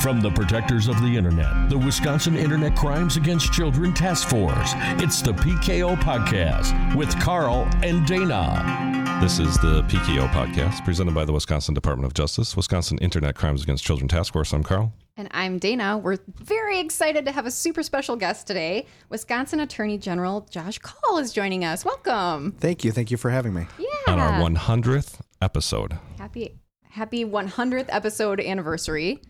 From 0.00 0.22
the 0.22 0.30
protectors 0.30 0.88
of 0.88 0.98
the 1.02 1.14
internet, 1.14 1.68
the 1.68 1.76
Wisconsin 1.76 2.34
Internet 2.34 2.74
Crimes 2.74 3.18
Against 3.18 3.52
Children 3.52 3.92
Task 3.92 4.30
Force, 4.30 4.72
it's 4.96 5.20
the 5.20 5.32
PKO 5.32 5.94
Podcast 6.00 6.96
with 6.96 7.20
Carl 7.20 7.68
and 7.82 8.06
Dana. 8.06 9.18
This 9.20 9.38
is 9.38 9.58
the 9.58 9.82
PKO 9.82 10.26
Podcast 10.30 10.82
presented 10.86 11.14
by 11.14 11.26
the 11.26 11.34
Wisconsin 11.34 11.74
Department 11.74 12.06
of 12.06 12.14
Justice, 12.14 12.56
Wisconsin 12.56 12.96
Internet 12.98 13.34
Crimes 13.34 13.62
Against 13.62 13.84
Children 13.84 14.08
Task 14.08 14.32
Force. 14.32 14.54
I'm 14.54 14.62
Carl. 14.62 14.90
And 15.18 15.28
I'm 15.32 15.58
Dana. 15.58 15.98
We're 15.98 16.16
very 16.34 16.80
excited 16.80 17.26
to 17.26 17.32
have 17.32 17.44
a 17.44 17.50
super 17.50 17.82
special 17.82 18.16
guest 18.16 18.46
today. 18.46 18.86
Wisconsin 19.10 19.60
Attorney 19.60 19.98
General 19.98 20.46
Josh 20.50 20.78
Kaul 20.78 21.18
is 21.18 21.30
joining 21.30 21.62
us. 21.62 21.84
Welcome. 21.84 22.52
Thank 22.52 22.84
you. 22.84 22.92
Thank 22.92 23.10
you 23.10 23.18
for 23.18 23.28
having 23.28 23.52
me. 23.52 23.66
Yeah. 23.78 24.14
On 24.14 24.18
our 24.18 24.40
100th 24.40 25.20
episode. 25.42 25.98
Happy 26.18 26.58
happy 26.90 27.24
100th 27.24 27.86
episode 27.88 28.40
anniversary. 28.40 29.20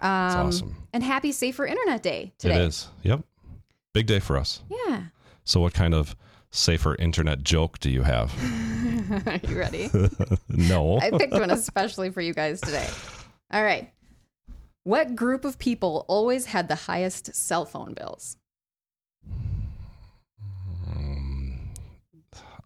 That's 0.00 0.34
Um, 0.34 0.46
awesome. 0.48 0.76
And 0.92 1.02
happy 1.02 1.32
Safer 1.32 1.66
Internet 1.66 2.02
Day 2.02 2.32
today. 2.38 2.56
It 2.56 2.60
is. 2.62 2.88
Yep. 3.02 3.24
Big 3.94 4.06
day 4.06 4.20
for 4.20 4.36
us. 4.36 4.62
Yeah. 4.68 5.04
So, 5.44 5.60
what 5.60 5.72
kind 5.74 5.94
of 5.94 6.14
safer 6.50 6.94
internet 6.96 7.42
joke 7.42 7.78
do 7.80 7.90
you 7.90 8.02
have? 8.02 8.32
Are 9.26 9.40
you 9.48 9.58
ready? 9.58 9.90
no. 10.48 10.98
I 10.98 11.10
picked 11.10 11.32
one 11.32 11.50
especially 11.50 12.10
for 12.10 12.20
you 12.20 12.32
guys 12.34 12.60
today. 12.60 12.88
All 13.52 13.62
right. 13.62 13.90
What 14.84 15.16
group 15.16 15.44
of 15.44 15.58
people 15.58 16.04
always 16.08 16.46
had 16.46 16.68
the 16.68 16.74
highest 16.74 17.34
cell 17.34 17.64
phone 17.64 17.94
bills? 17.94 18.36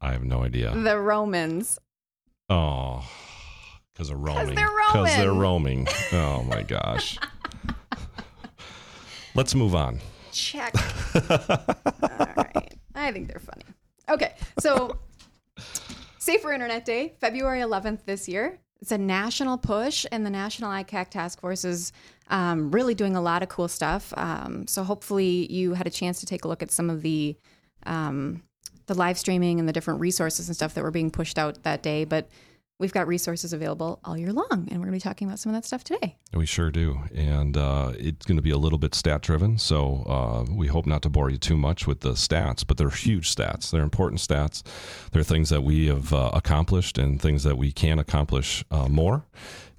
I 0.01 0.13
have 0.13 0.25
no 0.25 0.45
idea. 0.45 0.73
The 0.75 0.99
Romans. 0.99 1.79
Oh, 2.49 3.05
because 3.99 4.11
of 4.11 4.21
roaming. 4.21 4.55
they're 4.55 4.69
roaming. 4.69 4.93
Because 4.93 5.17
they're 5.17 5.33
roaming. 5.33 5.89
Oh 6.13 6.45
my 6.45 6.63
gosh. 6.69 7.19
Let's 9.35 9.57
move 9.57 9.75
on. 9.75 9.99
Check. 10.31 10.73
All 11.17 12.27
right. 12.37 12.75
I 12.95 13.11
think 13.11 13.27
they're 13.27 13.41
funny. 13.41 13.65
Okay. 14.09 14.35
So, 14.61 14.99
Safer 16.19 16.53
Internet 16.53 16.85
Day, 16.85 17.15
February 17.21 17.61
11th 17.61 18.05
this 18.05 18.29
year. 18.29 18.61
It's 18.81 18.93
a 18.93 18.99
national 18.99 19.59
push, 19.59 20.07
and 20.13 20.25
the 20.25 20.31
National 20.31 20.71
ICAC 20.71 21.11
Task 21.11 21.41
Force 21.41 21.65
is 21.65 21.93
um, 22.29 22.71
really 22.71 22.95
doing 22.95 23.17
a 23.17 23.21
lot 23.21 23.43
of 23.43 23.49
cool 23.49 23.67
stuff. 23.67 24.15
Um, 24.17 24.69
so, 24.69 24.85
hopefully, 24.85 25.51
you 25.53 25.75
had 25.75 25.89
a 25.89 25.91
chance 25.91 26.21
to 26.21 26.27
take 26.27 26.45
a 26.45 26.49
look 26.49 26.63
at 26.63 26.71
some 26.71 26.89
of 26.89 27.03
the 27.03 27.37
um, 27.85 28.45
the 28.87 28.95
live 28.95 29.19
streaming 29.19 29.59
and 29.59 29.69
the 29.69 29.73
different 29.73 29.99
resources 29.99 30.49
and 30.49 30.55
stuff 30.55 30.75
that 30.75 30.85
were 30.85 30.93
being 30.93 31.11
pushed 31.11 31.37
out 31.37 31.63
that 31.65 31.83
day. 31.83 32.05
But 32.05 32.29
we've 32.79 32.93
got 32.93 33.07
resources 33.09 33.53
available 33.53 33.99
all 34.05 34.17
year 34.17 34.33
long, 34.33 34.47
and 34.51 34.79
we're 34.79 34.87
going 34.87 34.87
to 34.87 34.93
be 34.93 35.01
talking 35.01 35.27
about 35.27 35.39
some 35.39 35.51
of 35.53 35.57
that 35.61 35.67
stuff 35.67 35.83
today. 35.85 36.17
We 36.33 36.47
sure 36.47 36.71
do. 36.71 37.01
And 37.15 37.57
uh, 37.57 37.93
it's 37.99 38.25
going 38.25 38.37
to 38.37 38.43
be 38.43 38.51
a 38.51 38.57
little 38.59 38.79
bit 38.79 38.95
stat 38.95 39.23
driven. 39.23 39.59
So 39.59 40.05
uh, 40.07 40.53
we 40.53 40.69
hope 40.69 40.87
not 40.87 41.03
to 41.03 41.09
bore 41.09 41.31
you 41.31 41.39
too 41.39 41.57
much 41.57 41.87
with 41.87 42.01
the 42.01 42.13
stats, 42.13 42.65
but 42.67 42.77
they're 42.77 42.91
huge 42.91 43.35
stats. 43.35 43.71
They're 43.71 43.83
important 43.83 44.21
stats. 44.21 44.63
They're 45.13 45.23
things 45.25 45.49
that 45.51 45.63
we 45.63 45.87
have 45.89 46.13
uh, 46.13 46.31
accomplished 46.35 46.99
and 46.99 47.21
things 47.21 47.43
that 47.45 47.59
we 47.59 47.73
can 47.73 47.99
accomplish 47.99 48.65
uh, 48.71 48.89
more 48.89 49.25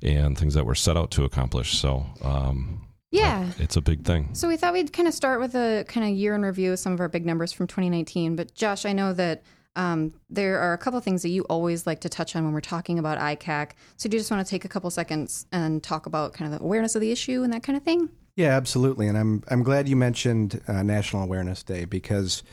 and 0.01 0.37
things 0.37 0.53
that 0.53 0.65
we're 0.65 0.75
set 0.75 0.97
out 0.97 1.11
to 1.11 1.23
accomplish. 1.23 1.77
So 1.77 2.05
um, 2.21 2.85
Yeah. 3.11 3.51
it's 3.59 3.75
a 3.77 3.81
big 3.81 4.03
thing. 4.03 4.29
So 4.33 4.47
we 4.47 4.57
thought 4.57 4.73
we'd 4.73 4.91
kind 4.93 5.07
of 5.07 5.13
start 5.13 5.39
with 5.39 5.55
a 5.55 5.85
kind 5.87 6.05
of 6.09 6.13
year 6.17 6.35
in 6.35 6.41
review 6.41 6.73
of 6.73 6.79
some 6.79 6.93
of 6.93 6.99
our 6.99 7.09
big 7.09 7.25
numbers 7.25 7.51
from 7.53 7.67
2019. 7.67 8.35
But 8.35 8.53
Josh, 8.55 8.85
I 8.85 8.91
know 8.93 9.13
that 9.13 9.43
um, 9.79 10.13
there 10.29 10.59
are 10.59 10.73
a 10.73 10.77
couple 10.77 10.97
of 10.97 11.05
things 11.05 11.21
that 11.21 11.29
you 11.29 11.43
always 11.43 11.87
like 11.87 12.01
to 12.01 12.09
touch 12.09 12.35
on 12.35 12.43
when 12.43 12.51
we're 12.51 12.59
talking 12.59 12.99
about 12.99 13.17
ICAC. 13.17 13.71
So 13.95 14.09
do 14.09 14.17
you 14.17 14.19
just 14.19 14.29
want 14.29 14.45
to 14.45 14.49
take 14.49 14.65
a 14.65 14.67
couple 14.67 14.89
seconds 14.91 15.47
and 15.53 15.81
talk 15.81 16.05
about 16.05 16.33
kind 16.33 16.51
of 16.53 16.59
the 16.59 16.65
awareness 16.65 16.95
of 16.95 17.01
the 17.01 17.13
issue 17.13 17.43
and 17.43 17.53
that 17.53 17.63
kind 17.63 17.77
of 17.77 17.83
thing? 17.83 18.09
Yeah, 18.35 18.57
absolutely. 18.57 19.07
And 19.07 19.17
I'm 19.17 19.41
I'm 19.49 19.63
glad 19.63 19.87
you 19.87 19.95
mentioned 19.95 20.61
uh, 20.67 20.83
National 20.83 21.23
Awareness 21.23 21.63
Day 21.63 21.85
because 21.85 22.43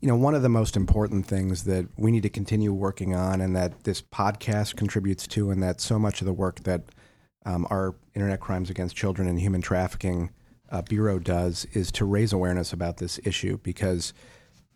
you 0.00 0.08
know 0.08 0.16
one 0.16 0.34
of 0.34 0.42
the 0.42 0.50
most 0.50 0.76
important 0.76 1.26
things 1.26 1.64
that 1.64 1.88
we 1.96 2.10
need 2.10 2.24
to 2.24 2.28
continue 2.28 2.74
working 2.74 3.14
on, 3.14 3.40
and 3.40 3.56
that 3.56 3.84
this 3.84 4.02
podcast 4.02 4.76
contributes 4.76 5.26
to, 5.28 5.50
and 5.50 5.62
that 5.62 5.80
so 5.80 5.98
much 5.98 6.20
of 6.20 6.26
the 6.26 6.32
work 6.34 6.60
that 6.64 6.82
um, 7.46 7.66
our 7.70 7.94
Internet 8.14 8.40
Crimes 8.40 8.68
Against 8.68 8.94
Children 8.94 9.28
and 9.28 9.40
Human 9.40 9.62
Trafficking 9.62 10.30
uh, 10.70 10.82
Bureau 10.82 11.18
does 11.18 11.64
is 11.72 11.90
to 11.92 12.04
raise 12.04 12.34
awareness 12.34 12.74
about 12.74 12.98
this 12.98 13.18
issue 13.24 13.58
because 13.62 14.12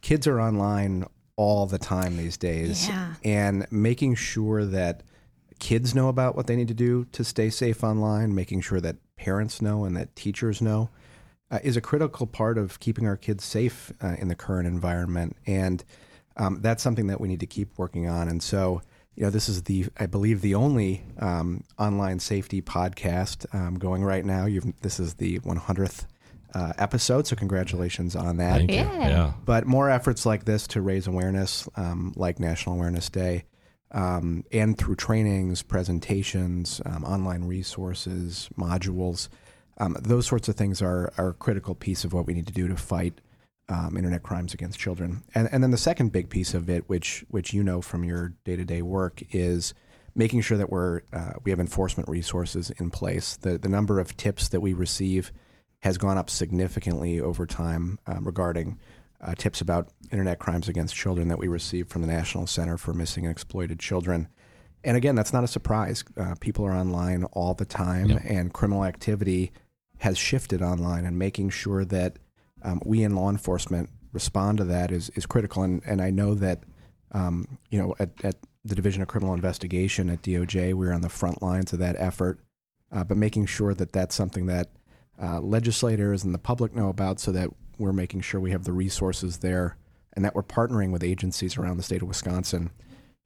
kids 0.00 0.26
are 0.26 0.41
online 0.41 1.04
all 1.40 1.64
the 1.64 1.78
time 1.78 2.18
these 2.18 2.36
days, 2.36 2.86
Yeah. 2.86 3.14
and 3.24 3.66
making 3.70 4.14
sure 4.14 4.66
that 4.66 5.02
kids 5.58 5.94
know 5.94 6.08
about 6.10 6.36
what 6.36 6.46
they 6.46 6.54
need 6.54 6.68
to 6.68 6.74
do 6.74 7.06
to 7.12 7.24
stay 7.24 7.48
safe 7.48 7.82
online, 7.82 8.34
making 8.34 8.60
sure 8.60 8.78
that 8.82 8.96
parents 9.16 9.62
know 9.62 9.84
and 9.86 9.96
that 9.96 10.14
teachers 10.14 10.60
know, 10.60 10.90
uh, 11.50 11.58
is 11.62 11.76
a 11.78 11.80
critical 11.80 12.26
part 12.26 12.58
of 12.58 12.78
keeping 12.78 13.06
our 13.06 13.16
kids 13.16 13.42
safe 13.42 13.90
uh, 14.02 14.16
in 14.18 14.28
the 14.28 14.34
current 14.34 14.66
environment. 14.68 15.34
And 15.46 15.82
um, 16.36 16.60
that's 16.60 16.82
something 16.82 17.06
that 17.06 17.20
we 17.22 17.28
need 17.28 17.40
to 17.40 17.46
keep 17.46 17.78
working 17.78 18.06
on. 18.06 18.28
And 18.28 18.42
so, 18.42 18.82
you 19.14 19.22
know, 19.24 19.30
this 19.30 19.48
is 19.48 19.62
the, 19.62 19.86
I 19.98 20.04
believe, 20.06 20.42
the 20.42 20.54
only 20.54 21.04
um, 21.18 21.64
online 21.78 22.20
safety 22.20 22.60
podcast 22.60 23.46
um, 23.54 23.78
going 23.78 24.04
right 24.04 24.24
now. 24.26 24.44
You've, 24.44 24.78
this 24.82 25.00
is 25.00 25.14
the 25.14 25.38
100th 25.40 26.04
uh, 26.55 26.72
episode, 26.78 27.27
so 27.27 27.37
congratulations 27.37 28.16
on 28.16 28.38
that. 28.38 28.59
Thank 28.59 28.71
you. 28.71 28.77
Yeah. 28.78 29.09
Yeah. 29.09 29.33
But 29.44 29.66
more 29.66 29.91
efforts 29.91 30.27
like 30.27 30.44
this 30.44 30.66
to 30.69 30.81
raise 30.81 31.06
awareness, 31.06 31.69
um, 31.77 32.12
like 32.16 32.41
National 32.41 32.75
Awareness 32.75 33.09
Day, 33.09 33.44
um, 33.93 34.44
and 34.53 34.77
through 34.77 34.97
trainings, 34.97 35.62
presentations, 35.62 36.81
um, 36.84 37.05
online 37.05 37.44
resources, 37.44 38.49
modules, 38.56 39.28
um, 39.78 39.97
those 40.00 40.27
sorts 40.27 40.49
of 40.49 40.56
things 40.56 40.83
are, 40.83 41.12
are 41.16 41.31
a 41.31 41.34
critical 41.34 41.75
piece 41.75 42.05
of 42.05 42.12
what 42.12 42.27
we 42.27 42.34
need 42.34 42.47
to 42.47 42.53
do 42.53 42.69
to 42.69 42.77
fight 42.77 43.21
um, 43.71 43.97
internet 43.97 44.22
crimes 44.22 44.53
against 44.53 44.78
children. 44.78 45.22
And, 45.34 45.49
and 45.50 45.62
then 45.62 45.71
the 45.71 45.78
second 45.78 46.12
big 46.12 46.28
piece 46.28 46.55
of 46.55 46.69
it, 46.69 46.88
which 46.88 47.25
which 47.31 47.55
you 47.55 47.62
know 47.62 47.81
from 47.81 48.05
your 48.05 48.34
day 48.44 48.56
to 48.56 48.65
day 48.65 48.82
work, 48.82 49.22
is 49.31 49.72
making 50.15 50.43
sure 50.43 50.59
that 50.59 50.71
we're 50.71 51.03
uh, 51.12 51.32
we 51.44 51.50
have 51.50 51.61
enforcement 51.61 52.09
resources 52.09 52.71
in 52.78 52.91
place. 52.91 53.37
The 53.37 53.59
the 53.59 53.69
number 53.69 53.99
of 53.99 54.17
tips 54.17 54.49
that 54.49 54.61
we 54.61 54.75
receive 54.75 55.32
has 55.80 55.98
gone 55.98 56.18
up 56.18 56.30
significantly 56.30 57.20
over 57.20 57.46
time 57.46 57.98
um, 58.06 58.24
regarding 58.24 58.78
uh, 59.20 59.34
tips 59.34 59.60
about 59.60 59.88
internet 60.10 60.38
crimes 60.38 60.68
against 60.68 60.94
children 60.94 61.28
that 61.28 61.38
we 61.38 61.48
receive 61.48 61.88
from 61.88 62.02
the 62.02 62.08
National 62.08 62.46
Center 62.46 62.76
for 62.78 62.92
Missing 62.92 63.24
and 63.24 63.32
Exploited 63.32 63.78
Children. 63.78 64.28
And 64.82 64.96
again, 64.96 65.14
that's 65.14 65.32
not 65.32 65.44
a 65.44 65.48
surprise. 65.48 66.04
Uh, 66.16 66.34
people 66.40 66.64
are 66.64 66.72
online 66.72 67.24
all 67.24 67.54
the 67.54 67.66
time, 67.66 68.19
and 68.24 68.52
criminal 68.52 68.84
activity 68.84 69.52
has 69.98 70.16
shifted 70.16 70.62
online, 70.62 71.04
and 71.04 71.19
making 71.19 71.50
sure 71.50 71.84
that 71.84 72.19
um, 72.62 72.80
we 72.84 73.02
in 73.02 73.14
law 73.14 73.28
enforcement 73.28 73.90
respond 74.12 74.58
to 74.58 74.64
that 74.64 74.90
is, 74.90 75.10
is 75.10 75.26
critical. 75.26 75.62
And, 75.62 75.82
and 75.84 76.00
I 76.00 76.10
know 76.10 76.34
that, 76.34 76.64
um, 77.12 77.58
you 77.70 77.78
know, 77.78 77.94
at, 77.98 78.10
at 78.24 78.36
the 78.64 78.74
Division 78.74 79.02
of 79.02 79.08
Criminal 79.08 79.34
Investigation 79.34 80.08
at 80.08 80.22
DOJ, 80.22 80.72
we're 80.72 80.92
on 80.92 81.02
the 81.02 81.08
front 81.10 81.42
lines 81.42 81.74
of 81.74 81.78
that 81.78 81.96
effort, 81.98 82.40
uh, 82.90 83.04
but 83.04 83.19
making 83.19 83.46
sure 83.46 83.74
that 83.74 83.92
that's 83.92 84.14
something 84.14 84.46
that 84.46 84.70
uh, 85.22 85.41
legislators 85.41 86.25
and 86.25 86.34
the 86.34 86.38
public 86.38 86.75
know 86.75 86.88
about 86.88 87.20
so 87.20 87.32
that 87.32 87.50
we're 87.78 87.92
making 87.92 88.20
sure 88.20 88.41
we 88.41 88.50
have 88.50 88.64
the 88.64 88.72
resources 88.72 89.38
there 89.38 89.76
and 90.14 90.25
that 90.25 90.34
we're 90.34 90.42
partnering 90.42 90.91
with 90.91 91.03
agencies 91.03 91.56
around 91.56 91.76
the 91.76 91.82
state 91.82 92.03
of 92.03 92.08
Wisconsin 92.08 92.70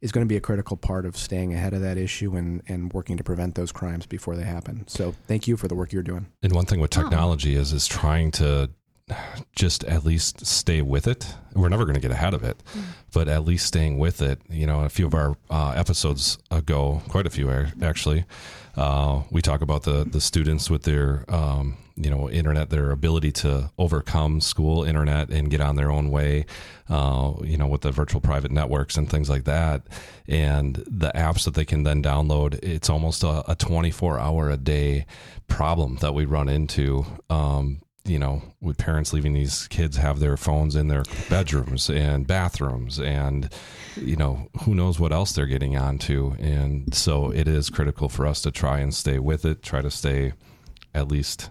is 0.01 0.13
going 0.13 0.25
to 0.25 0.29
be 0.29 0.37
a 0.37 0.41
critical 0.41 0.77
part 0.77 1.07
of 1.07 1.17
staying 1.17 1.55
ahead 1.55 1.73
of 1.73 1.81
that 1.81 1.97
issue 1.97 2.37
and, 2.37 2.63
and 2.69 2.93
working 2.93 3.17
to 3.17 3.25
prevent 3.25 3.55
those 3.55 3.73
crimes 3.73 4.05
before 4.07 4.37
they 4.37 4.45
happen. 4.45 4.87
So 4.87 5.15
thank 5.27 5.49
you 5.49 5.57
for 5.57 5.67
the 5.67 5.75
work 5.75 5.93
you're 5.93 6.03
doing. 6.03 6.27
And 6.43 6.53
one 6.53 6.67
thing 6.67 6.79
with 6.81 6.91
technology 6.91 7.55
is 7.55 7.73
is 7.73 7.87
trying 7.87 8.31
to 8.33 8.71
just 9.55 9.85
at 9.85 10.05
least 10.05 10.47
stay 10.47 10.83
with 10.83 11.07
it. 11.07 11.35
We're 11.55 11.69
never 11.69 11.85
going 11.85 11.95
to 11.95 12.01
get 12.01 12.11
ahead 12.11 12.35
of 12.35 12.43
it, 12.43 12.63
but 13.13 13.29
at 13.29 13.45
least 13.45 13.67
staying 13.67 13.99
with 13.99 14.21
it. 14.23 14.41
You 14.49 14.67
know, 14.67 14.85
a 14.85 14.89
few 14.89 15.07
of 15.07 15.15
our 15.15 15.37
uh, 15.51 15.73
episodes 15.77 16.39
ago, 16.51 17.03
quite 17.09 17.27
a 17.27 17.31
few 17.31 17.51
actually, 17.83 18.25
uh, 18.77 19.23
we 19.31 19.43
talk 19.43 19.63
about 19.63 19.85
the 19.85 20.05
the 20.05 20.21
students 20.21 20.69
with 20.71 20.83
their 20.83 21.25
um, 21.29 21.77
you 21.97 22.11
know 22.11 22.29
internet, 22.29 22.71
their 22.71 22.91
ability 22.91 23.31
to 23.31 23.71
overcome 23.79 24.41
school 24.41 24.85
internet 24.85 25.31
and 25.31 25.51
get 25.51 25.61
on 25.61 25.77
their 25.77 25.91
own 25.91 26.11
way. 26.11 26.47
Uh, 26.89 27.33
you 27.43 27.57
know, 27.57 27.67
with 27.67 27.81
the 27.81 27.93
virtual 27.93 28.21
private 28.21 28.51
networks 28.51 28.97
and 28.97 29.09
things 29.09 29.31
like 29.31 29.45
that, 29.45 29.83
and 30.29 30.77
the 30.87 31.11
apps 31.15 31.45
that 31.45 31.55
they 31.55 31.65
can 31.65 31.83
then 31.83 32.03
download. 32.03 32.59
It's 32.63 32.91
almost 32.91 33.23
a, 33.23 33.51
a 33.51 33.55
24 33.55 34.19
hour 34.19 34.51
a 34.51 34.57
day 34.57 35.07
problem 35.49 35.97
that 35.97 36.15
we 36.15 36.25
run 36.25 36.49
into. 36.49 37.07
Um, 37.31 37.81
you 38.07 38.19
know, 38.19 38.43
with 38.61 38.77
parents 38.77 39.15
leaving 39.15 39.33
these 39.33 39.67
kids 39.69 39.97
have 39.97 40.21
their 40.21 40.37
phones 40.37 40.77
in 40.77 40.89
their 40.89 41.05
bedrooms 41.31 41.89
and 41.89 42.27
bathrooms, 42.27 43.01
and 43.01 43.51
you 43.97 44.17
know, 44.17 44.49
who 44.65 44.75
knows 44.75 45.01
what 45.01 45.13
else 45.13 45.33
they're 45.33 45.47
getting 45.47 45.77
onto. 45.77 46.35
And 46.39 46.93
so 46.95 47.31
it 47.31 47.49
is 47.49 47.71
critical 47.71 48.09
for 48.11 48.27
us 48.27 48.43
to 48.43 48.51
try 48.51 48.81
and 48.81 48.93
stay 48.93 49.19
with 49.19 49.47
it, 49.47 49.63
try 49.63 49.81
to 49.81 49.91
stay 49.91 50.35
at 50.95 51.09
least 51.09 51.51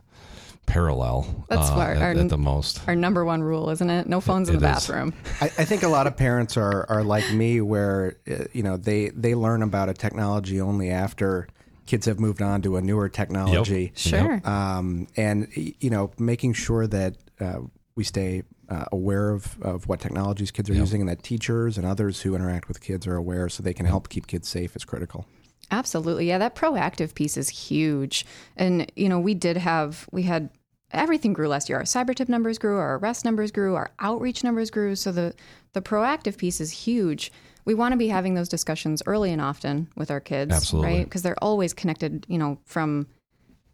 parallel 0.65 1.45
That's 1.49 1.69
uh, 1.69 1.73
what 1.75 1.89
at, 1.89 2.17
at 2.17 2.29
the 2.29 2.37
most. 2.37 2.81
Our 2.87 2.95
number 2.95 3.23
one 3.25 3.43
rule, 3.43 3.69
isn't 3.69 3.89
it? 3.89 4.07
No 4.07 4.21
phones 4.21 4.49
in 4.49 4.55
the 4.55 4.61
bathroom. 4.61 5.13
I, 5.41 5.45
I 5.45 5.65
think 5.65 5.83
a 5.83 5.87
lot 5.87 6.07
of 6.07 6.17
parents 6.17 6.57
are, 6.57 6.85
are 6.89 7.03
like 7.03 7.31
me, 7.31 7.61
where 7.61 8.17
uh, 8.29 8.45
you 8.53 8.63
know 8.63 8.77
they 8.77 9.09
they 9.09 9.35
learn 9.35 9.61
about 9.61 9.89
a 9.89 9.93
technology 9.93 10.59
only 10.61 10.89
after 10.89 11.47
kids 11.85 12.05
have 12.05 12.19
moved 12.19 12.41
on 12.41 12.61
to 12.61 12.77
a 12.77 12.81
newer 12.81 13.09
technology. 13.09 13.91
Sure. 13.95 14.41
Um, 14.45 15.07
and 15.17 15.47
you 15.55 15.89
know, 15.89 16.11
making 16.17 16.53
sure 16.53 16.87
that 16.87 17.17
uh, 17.39 17.59
we 17.95 18.03
stay 18.03 18.43
uh, 18.69 18.85
aware 18.91 19.31
of, 19.31 19.61
of 19.61 19.87
what 19.87 19.99
technologies 19.99 20.49
kids 20.49 20.69
are 20.69 20.73
Yep. 20.73 20.79
using, 20.79 21.01
and 21.01 21.09
that 21.09 21.21
teachers 21.23 21.77
and 21.77 21.85
others 21.85 22.21
who 22.21 22.35
interact 22.35 22.67
with 22.67 22.79
kids 22.81 23.05
are 23.05 23.15
aware, 23.15 23.49
so 23.49 23.61
they 23.61 23.73
can 23.73 23.85
help 23.85 24.09
keep 24.09 24.27
kids 24.27 24.47
safe 24.47 24.75
is 24.75 24.85
critical. 24.85 25.25
Absolutely. 25.71 26.27
Yeah, 26.27 26.37
that 26.37 26.55
proactive 26.55 27.15
piece 27.15 27.37
is 27.37 27.49
huge. 27.49 28.25
And, 28.55 28.91
you 28.95 29.09
know, 29.09 29.19
we 29.19 29.33
did 29.33 29.57
have, 29.57 30.07
we 30.11 30.23
had 30.23 30.49
everything 30.91 31.33
grew 31.33 31.47
last 31.47 31.69
year. 31.69 31.79
Our 31.79 31.83
cyber 31.83 32.15
tip 32.15 32.29
numbers 32.29 32.57
grew, 32.59 32.77
our 32.77 32.97
arrest 32.97 33.25
numbers 33.25 33.51
grew, 33.51 33.75
our 33.75 33.91
outreach 33.99 34.43
numbers 34.43 34.69
grew. 34.69 34.95
So 34.95 35.11
the, 35.11 35.33
the 35.73 35.81
proactive 35.81 36.37
piece 36.37 36.61
is 36.61 36.71
huge. 36.71 37.31
We 37.65 37.73
want 37.73 37.93
to 37.93 37.97
be 37.97 38.09
having 38.09 38.35
those 38.35 38.49
discussions 38.49 39.01
early 39.05 39.31
and 39.31 39.41
often 39.41 39.87
with 39.95 40.11
our 40.11 40.19
kids, 40.19 40.53
Absolutely. 40.53 40.91
right? 40.91 41.03
Because 41.05 41.23
they're 41.23 41.43
always 41.43 41.73
connected, 41.73 42.25
you 42.27 42.37
know, 42.37 42.59
from 42.65 43.07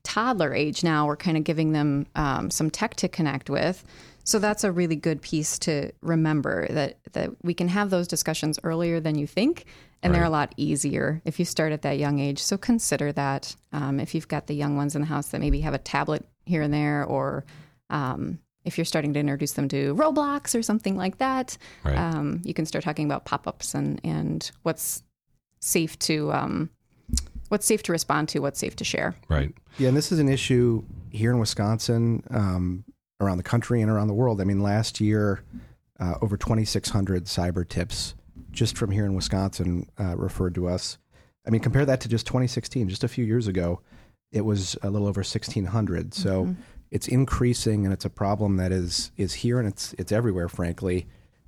toddler 0.04 0.54
age 0.54 0.84
now. 0.84 1.06
We're 1.06 1.18
kind 1.18 1.38
of 1.38 1.44
giving 1.44 1.74
them 1.74 2.06
um, 2.16 2.50
some 2.50 2.70
tech 2.70 2.96
to 2.98 3.10
connect 3.10 3.50
with. 3.50 3.84
So 4.24 4.38
that's 4.38 4.64
a 4.64 4.72
really 4.72 4.96
good 4.96 5.22
piece 5.22 5.58
to 5.60 5.92
remember 6.02 6.68
that 6.70 7.00
that 7.14 7.32
we 7.44 7.54
can 7.54 7.68
have 7.68 7.90
those 7.90 8.08
discussions 8.08 8.60
earlier 8.64 9.00
than 9.00 9.18
you 9.18 9.26
think, 9.26 9.66
and 10.02 10.14
they're 10.16 10.24
a 10.24 10.30
lot 10.30 10.54
easier 10.58 11.22
if 11.26 11.40
you 11.40 11.46
start 11.46 11.72
at 11.74 11.82
that 11.82 11.98
young 12.00 12.20
age. 12.20 12.42
So 12.42 12.58
consider 12.58 13.12
that 13.14 13.56
um, 13.74 14.00
if 14.00 14.16
you've 14.16 14.28
got 14.28 14.48
the 14.48 14.56
young 14.56 14.76
ones 14.78 14.96
in 14.96 15.02
the 15.02 15.08
house 15.08 15.30
that 15.30 15.40
maybe 15.42 15.62
have 15.62 15.74
a 15.74 15.78
tablet 15.80 16.26
here 16.46 16.62
and 16.62 16.74
there, 16.74 17.04
or 17.04 17.44
um, 17.90 18.40
if 18.66 18.78
you're 18.78 18.86
starting 18.86 19.14
to 19.14 19.20
introduce 19.20 19.54
them 19.54 19.68
to 19.70 19.96
Roblox 19.96 20.58
or 20.58 20.62
something 20.62 20.96
like 20.96 21.18
that, 21.18 21.58
Right. 21.84 21.98
um, 21.98 22.42
you 22.44 22.54
can 22.54 22.66
start 22.66 22.84
talking 22.84 23.06
about 23.06 23.26
pop-ups 23.26 23.74
and 23.74 24.00
and 24.04 24.50
what's 24.64 25.04
safe 25.60 25.98
to 26.00 26.32
um, 26.32 26.70
what's 27.50 27.66
safe 27.66 27.84
to 27.84 27.92
respond 27.92 28.30
to, 28.30 28.40
what's 28.40 28.60
safe 28.60 28.76
to 28.78 28.84
share. 28.84 29.16
Right. 29.28 29.54
Yeah, 29.78 29.90
and 29.90 29.98
this 29.98 30.12
is 30.12 30.20
an 30.20 30.30
issue 30.30 30.84
here 31.10 31.32
in 31.32 31.40
Wisconsin, 31.40 32.24
um, 32.32 32.84
around 33.20 33.38
the 33.38 33.44
country, 33.44 33.82
and 33.82 33.90
around 33.92 34.08
the 34.08 34.14
world. 34.14 34.40
I 34.40 34.44
mean, 34.46 34.62
last 34.62 35.02
year, 35.02 35.44
uh, 36.00 36.16
over 36.22 36.38
2,600 36.38 37.26
cyber 37.26 37.68
tips 37.68 38.14
just 38.60 38.78
from 38.78 38.92
here 38.92 39.06
in 39.06 39.14
Wisconsin 39.14 39.90
uh, 39.98 40.18
referred 40.18 40.54
to 40.54 40.68
us. 40.68 40.98
I 41.48 41.50
mean, 41.50 41.62
compare 41.62 41.86
that 41.86 42.02
to 42.02 42.10
just 42.10 42.28
2016, 42.28 42.90
just 42.90 43.06
a 43.06 43.08
few 43.08 43.24
years 43.24 43.48
ago, 43.48 43.80
it 44.34 44.42
was 44.42 44.76
a 44.84 44.90
little 44.90 45.08
over 45.08 45.20
1,600. 45.20 46.14
So 46.14 46.56
it's 46.92 47.08
increasing, 47.08 47.86
and 47.86 47.94
it's 47.94 48.04
a 48.04 48.10
problem 48.10 48.58
that 48.58 48.74
is 48.74 49.12
is 49.16 49.34
here 49.36 49.60
and 49.60 49.68
it's 49.68 49.96
it's 49.98 50.12
everywhere. 50.12 50.50
Frankly, 50.50 51.08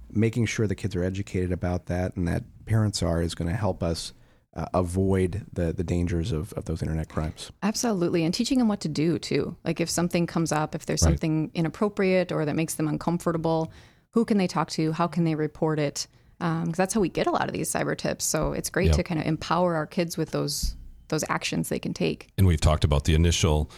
making 0.09 0.45
sure 0.45 0.67
the 0.67 0.75
kids 0.75 0.95
are 0.95 1.03
educated 1.03 1.51
about 1.51 1.87
that 1.87 2.15
and 2.15 2.25
that 2.29 2.43
parents 2.65 3.03
are 3.03 3.21
is 3.21 3.35
going 3.35 3.49
to 3.49 3.57
help 3.57 3.83
us 3.83 4.13
uh, 4.55 4.67
avoid 4.73 5.45
the 5.51 5.73
the 5.73 5.83
dangers 5.83 6.31
of, 6.31 6.53
of 6.53 6.63
those 6.63 6.81
internet 6.81 7.09
crimes. 7.09 7.51
Absolutely. 7.61 8.23
And 8.23 8.33
teaching 8.33 8.57
them 8.57 8.69
what 8.69 8.79
to 8.81 8.87
do 8.87 9.19
too. 9.19 9.57
Like 9.65 9.81
if 9.81 9.89
something 9.89 10.25
comes 10.27 10.53
up, 10.53 10.75
if 10.75 10.85
there's 10.85 11.03
Right. 11.03 11.09
something 11.09 11.51
inappropriate 11.53 12.31
or 12.31 12.45
that 12.45 12.55
makes 12.55 12.75
them 12.75 12.87
uncomfortable, 12.87 13.69
who 14.11 14.23
can 14.23 14.37
they 14.37 14.47
talk 14.47 14.69
to? 14.71 14.93
How 14.93 15.07
can 15.07 15.25
they 15.25 15.35
report 15.35 15.77
it? 15.77 16.07
Um, 16.41 16.65
because 16.65 16.77
that's 16.77 16.93
how 16.93 16.99
we 17.01 17.09
get 17.09 17.27
a 17.27 17.31
lot 17.31 17.45
of 17.47 17.53
these 17.53 17.71
cyber 17.71 17.95
tips. 17.97 18.25
So 18.25 18.51
it's 18.53 18.69
great 18.69 18.87
Yep. 18.87 18.95
to 18.97 19.03
kind 19.03 19.19
of 19.21 19.27
empower 19.27 19.75
our 19.75 19.85
kids 19.87 20.17
with 20.17 20.31
those 20.31 20.75
those 21.09 21.23
actions 21.29 21.67
they 21.69 21.79
can 21.79 21.93
take. 21.93 22.29
and 22.37 22.47
we've 22.47 22.61
talked 22.61 22.83
about 22.85 23.03
the 23.03 23.13
initial, 23.13 23.69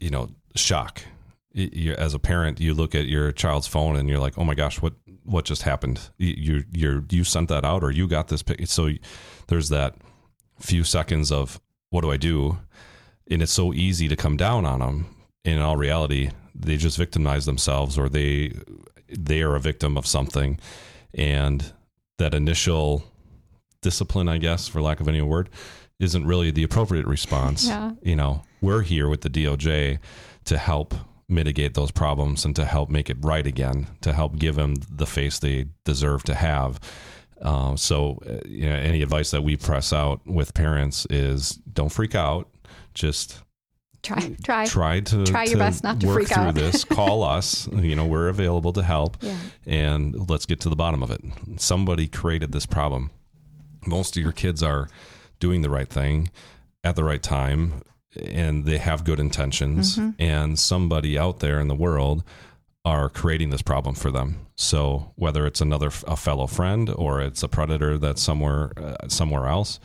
you 0.00 0.10
know, 0.10 0.28
shock. 0.54 1.02
You, 1.52 1.94
as 1.94 2.14
a 2.14 2.18
parent, 2.20 2.60
you 2.60 2.72
look 2.72 2.94
at 2.94 3.06
your 3.06 3.32
child's 3.32 3.66
phone 3.66 3.96
and 3.96 4.08
you're 4.08 4.20
like, 4.20 4.38
"Oh 4.38 4.44
my 4.44 4.54
gosh, 4.54 4.80
what 4.80 4.94
what 5.24 5.44
just 5.44 5.62
happened? 5.62 5.98
You 6.18 6.34
you 6.36 6.64
you're, 6.72 7.04
you 7.10 7.24
sent 7.24 7.48
that 7.48 7.64
out, 7.64 7.82
or 7.82 7.90
you 7.90 8.06
got 8.06 8.28
this?" 8.28 8.42
Pic-. 8.42 8.66
So 8.68 8.90
there's 9.48 9.68
that 9.70 9.96
few 10.60 10.84
seconds 10.84 11.32
of 11.32 11.60
what 11.90 12.02
do 12.02 12.12
I 12.12 12.16
do, 12.16 12.58
and 13.30 13.42
it's 13.42 13.52
so 13.52 13.72
easy 13.74 14.06
to 14.08 14.16
come 14.16 14.36
down 14.36 14.64
on 14.64 14.78
them. 14.80 15.06
In 15.44 15.58
all 15.58 15.76
reality, 15.76 16.30
they 16.54 16.76
just 16.76 16.96
victimize 16.96 17.44
themselves, 17.44 17.98
or 17.98 18.08
they 18.08 18.52
they 19.08 19.42
are 19.42 19.56
a 19.56 19.60
victim 19.60 19.96
of 19.96 20.06
something, 20.06 20.60
and 21.12 21.72
that 22.18 22.34
initial 22.34 23.04
discipline, 23.80 24.28
I 24.28 24.38
guess, 24.38 24.68
for 24.68 24.82
lack 24.82 25.00
of 25.00 25.08
any 25.08 25.22
word, 25.22 25.48
isn't 26.00 26.26
really 26.26 26.50
the 26.50 26.62
appropriate 26.62 27.06
response. 27.06 27.66
Yeah. 27.66 27.92
You 28.02 28.16
know, 28.16 28.42
we're 28.60 28.82
here 28.82 29.08
with 29.08 29.22
the 29.22 29.30
DOJ 29.30 29.98
to 30.44 30.58
help 30.58 30.94
mitigate 31.28 31.74
those 31.74 31.90
problems 31.90 32.44
and 32.44 32.56
to 32.56 32.64
help 32.64 32.88
make 32.88 33.10
it 33.10 33.16
right 33.20 33.46
again, 33.46 33.86
to 34.00 34.12
help 34.12 34.38
give 34.38 34.54
them 34.54 34.74
the 34.90 35.06
face 35.06 35.38
they 35.38 35.66
deserve 35.84 36.22
to 36.24 36.34
have. 36.34 36.80
Uh, 37.42 37.76
so, 37.76 38.18
uh, 38.28 38.38
you 38.46 38.68
know, 38.68 38.74
any 38.74 39.02
advice 39.02 39.30
that 39.30 39.42
we 39.42 39.56
press 39.56 39.92
out 39.92 40.20
with 40.26 40.54
parents 40.54 41.06
is 41.10 41.50
don't 41.72 41.90
freak 41.90 42.14
out. 42.14 42.48
Just 42.94 43.42
Try, 44.02 44.36
try. 44.44 44.64
try 44.66 45.00
to 45.00 45.24
Try 45.24 45.44
your 45.44 45.54
to 45.54 45.58
best 45.58 45.82
not 45.84 46.00
to 46.00 46.06
work 46.06 46.14
freak 46.16 46.28
through 46.28 46.42
out. 46.44 46.54
this. 46.54 46.84
Call 46.84 47.22
us. 47.36 47.68
You 47.72 47.96
know, 47.96 48.06
we're 48.06 48.28
available 48.28 48.72
to 48.74 48.82
help, 48.82 49.16
Yeah. 49.20 49.36
and 49.66 50.30
let's 50.30 50.46
get 50.46 50.60
to 50.60 50.68
the 50.68 50.76
bottom 50.76 51.02
of 51.02 51.10
it. 51.10 51.20
Somebody 51.56 52.06
created 52.06 52.52
this 52.52 52.64
problem. 52.66 53.10
Most 53.86 54.16
of 54.16 54.22
your 54.22 54.32
kids 54.32 54.62
are 54.62 54.88
doing 55.40 55.62
the 55.62 55.70
right 55.70 55.88
thing 55.88 56.30
at 56.84 56.94
the 56.96 57.04
right 57.04 57.22
time, 57.22 57.82
and 58.24 58.64
they 58.64 58.78
have 58.78 59.04
good 59.04 59.20
intentions. 59.20 59.96
Mm-hmm. 59.98 60.10
And 60.22 60.58
somebody 60.58 61.18
out 61.18 61.40
there 61.40 61.58
in 61.60 61.68
the 61.68 61.74
world 61.74 62.22
are 62.84 63.08
creating 63.08 63.50
this 63.50 63.62
problem 63.62 63.94
for 63.94 64.10
them. 64.10 64.46
So 64.56 65.12
whether 65.16 65.46
it's 65.46 65.60
another 65.60 65.88
a 66.06 66.16
fellow 66.16 66.46
friend 66.46 66.88
or 66.90 67.20
it's 67.20 67.42
a 67.42 67.48
predator 67.48 67.98
that's 67.98 68.22
somewhere 68.22 68.72
uh, 68.76 69.08
somewhere 69.08 69.46
else, 69.46 69.78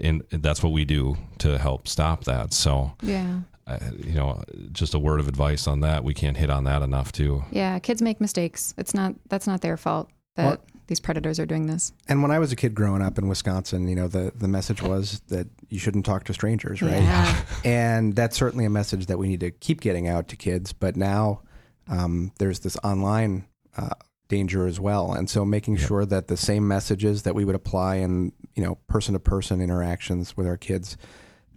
and 0.00 0.22
that's 0.30 0.62
what 0.62 0.72
we 0.72 0.84
do 0.84 1.16
to 1.38 1.58
help 1.58 1.86
stop 1.88 2.24
that. 2.24 2.52
So 2.52 2.92
Yeah. 3.02 3.40
uh, 3.66 3.78
you 3.98 4.14
know, 4.14 4.42
just 4.72 4.94
a 4.94 4.98
word 4.98 5.20
of 5.20 5.28
advice 5.28 5.66
on 5.66 5.80
that. 5.80 6.02
We 6.04 6.14
can't 6.14 6.36
hit 6.36 6.50
on 6.50 6.64
that 6.64 6.82
enough, 6.82 7.12
too. 7.12 7.44
Yeah. 7.52 7.78
Kids 7.78 8.02
make 8.02 8.20
mistakes. 8.20 8.74
It's 8.78 8.94
not, 8.94 9.14
that's 9.28 9.46
not 9.46 9.60
their 9.60 9.76
fault 9.76 10.08
that 10.36 10.44
Well- 10.44 10.58
these 10.88 10.98
predators 10.98 11.38
are 11.38 11.46
doing 11.46 11.66
this. 11.66 11.92
And 12.08 12.20
when 12.20 12.32
I 12.32 12.40
was 12.40 12.50
a 12.50 12.56
kid 12.56 12.74
growing 12.74 13.00
up 13.00 13.16
in 13.16 13.28
Wisconsin, 13.28 13.86
you 13.86 13.94
know, 13.94 14.08
the, 14.08 14.32
the 14.36 14.48
message 14.48 14.82
was 14.82 15.20
that 15.28 15.46
you 15.68 15.78
shouldn't 15.78 16.04
talk 16.04 16.24
to 16.24 16.34
strangers, 16.34 16.82
right? 16.82 17.00
Yeah. 17.00 17.40
And 17.64 18.16
that's 18.16 18.36
certainly 18.36 18.64
a 18.64 18.70
message 18.70 19.06
that 19.06 19.16
we 19.16 19.28
need 19.28 19.38
to 19.38 19.52
keep 19.52 19.80
getting 19.82 20.08
out 20.08 20.26
to 20.28 20.36
kids. 20.36 20.72
But 20.72 20.96
now 20.96 21.42
um, 21.86 22.32
there's 22.40 22.58
this 22.60 22.76
online 22.82 23.44
uh, 23.76 23.90
danger 24.30 24.66
as 24.66 24.80
well. 24.80 25.12
And 25.12 25.28
so 25.28 25.44
making 25.44 25.76
sure 25.76 26.06
that 26.06 26.28
the 26.28 26.36
same 26.38 26.66
messages 26.66 27.24
that 27.24 27.34
we 27.34 27.44
would 27.44 27.54
apply 27.54 27.96
in, 27.96 28.32
you 28.54 28.64
know, 28.64 28.76
person 28.86 29.12
to 29.12 29.20
person 29.20 29.60
interactions 29.60 30.36
with 30.36 30.46
our 30.46 30.56
kids 30.56 30.96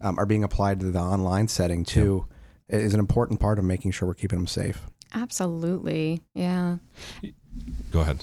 um, 0.01 0.19
are 0.19 0.25
being 0.25 0.43
applied 0.43 0.81
to 0.81 0.91
the 0.91 0.99
online 0.99 1.47
setting 1.47 1.85
too 1.85 2.27
is 2.67 2.94
an 2.94 2.99
important 2.99 3.39
part 3.39 3.59
of 3.59 3.63
making 3.63 3.92
sure 3.92 4.07
we're 4.07 4.13
keeping 4.13 4.39
them 4.39 4.47
safe. 4.47 4.81
Absolutely. 5.13 6.21
Yeah. 6.33 6.77
Go 7.92 8.01
ahead. 8.01 8.19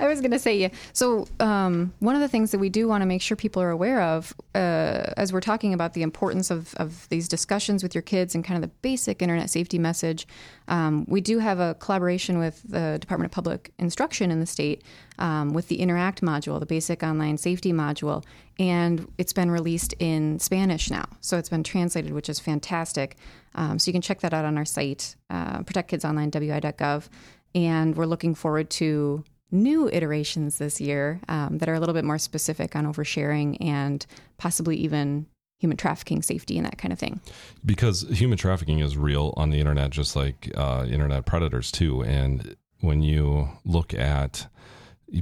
I 0.00 0.06
was 0.06 0.20
going 0.20 0.30
to 0.30 0.38
say, 0.38 0.56
yeah. 0.56 0.68
So, 0.92 1.26
um, 1.40 1.92
one 1.98 2.14
of 2.14 2.20
the 2.20 2.28
things 2.28 2.52
that 2.52 2.58
we 2.58 2.68
do 2.68 2.86
want 2.86 3.02
to 3.02 3.06
make 3.06 3.20
sure 3.20 3.36
people 3.36 3.60
are 3.62 3.70
aware 3.70 4.00
of, 4.00 4.32
uh, 4.54 5.12
as 5.16 5.32
we're 5.32 5.40
talking 5.40 5.74
about 5.74 5.94
the 5.94 6.02
importance 6.02 6.50
of, 6.50 6.74
of 6.76 7.08
these 7.08 7.26
discussions 7.26 7.82
with 7.82 7.94
your 7.94 8.02
kids 8.02 8.34
and 8.34 8.44
kind 8.44 8.62
of 8.62 8.70
the 8.70 8.74
basic 8.80 9.22
internet 9.22 9.50
safety 9.50 9.78
message, 9.78 10.26
um, 10.68 11.04
we 11.08 11.20
do 11.20 11.40
have 11.40 11.58
a 11.58 11.74
collaboration 11.74 12.38
with 12.38 12.62
the 12.68 12.98
Department 13.00 13.30
of 13.30 13.34
Public 13.34 13.72
Instruction 13.78 14.30
in 14.30 14.38
the 14.38 14.46
state 14.46 14.84
um, 15.18 15.52
with 15.52 15.66
the 15.68 15.80
Interact 15.80 16.20
module, 16.20 16.60
the 16.60 16.66
basic 16.66 17.02
online 17.02 17.36
safety 17.36 17.72
module. 17.72 18.24
And 18.60 19.10
it's 19.18 19.32
been 19.32 19.50
released 19.50 19.94
in 19.98 20.38
Spanish 20.38 20.90
now. 20.90 21.06
So, 21.20 21.38
it's 21.38 21.48
been 21.48 21.64
translated, 21.64 22.12
which 22.12 22.28
is 22.28 22.38
fantastic. 22.38 23.16
Um, 23.56 23.80
so, 23.80 23.88
you 23.88 23.92
can 23.92 24.02
check 24.02 24.20
that 24.20 24.32
out 24.32 24.44
on 24.44 24.56
our 24.58 24.64
site, 24.64 25.16
uh, 25.28 25.60
protectkidsonline.wi.gov. 25.60 27.08
And 27.54 27.96
we're 27.96 28.06
looking 28.06 28.34
forward 28.34 28.70
to 28.70 29.24
new 29.50 29.88
iterations 29.88 30.58
this 30.58 30.80
year 30.80 31.20
um, 31.28 31.58
that 31.58 31.68
are 31.68 31.74
a 31.74 31.80
little 31.80 31.94
bit 31.94 32.04
more 32.04 32.18
specific 32.18 32.76
on 32.76 32.84
oversharing 32.86 33.56
and 33.64 34.06
possibly 34.36 34.76
even 34.76 35.26
human 35.58 35.76
trafficking 35.76 36.22
safety 36.22 36.56
and 36.56 36.66
that 36.66 36.78
kind 36.78 36.92
of 36.92 36.98
thing. 36.98 37.20
Because 37.64 38.02
human 38.10 38.38
trafficking 38.38 38.78
is 38.78 38.96
real 38.96 39.34
on 39.36 39.50
the 39.50 39.58
internet, 39.58 39.90
just 39.90 40.14
like 40.14 40.50
uh, 40.56 40.86
internet 40.88 41.26
predators, 41.26 41.72
too. 41.72 42.02
And 42.04 42.56
when 42.80 43.02
you 43.02 43.48
look 43.64 43.92
at 43.94 44.46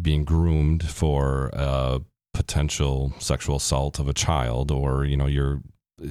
being 0.03 0.25
groomed 0.25 0.87
for 0.89 1.51
a 1.53 2.01
potential 2.35 3.15
sexual 3.19 3.57
assault 3.57 3.99
of 3.99 4.09
a 4.09 4.13
child 4.13 4.71
or, 4.71 5.05
you 5.05 5.17
know, 5.17 5.27
your 5.27 5.63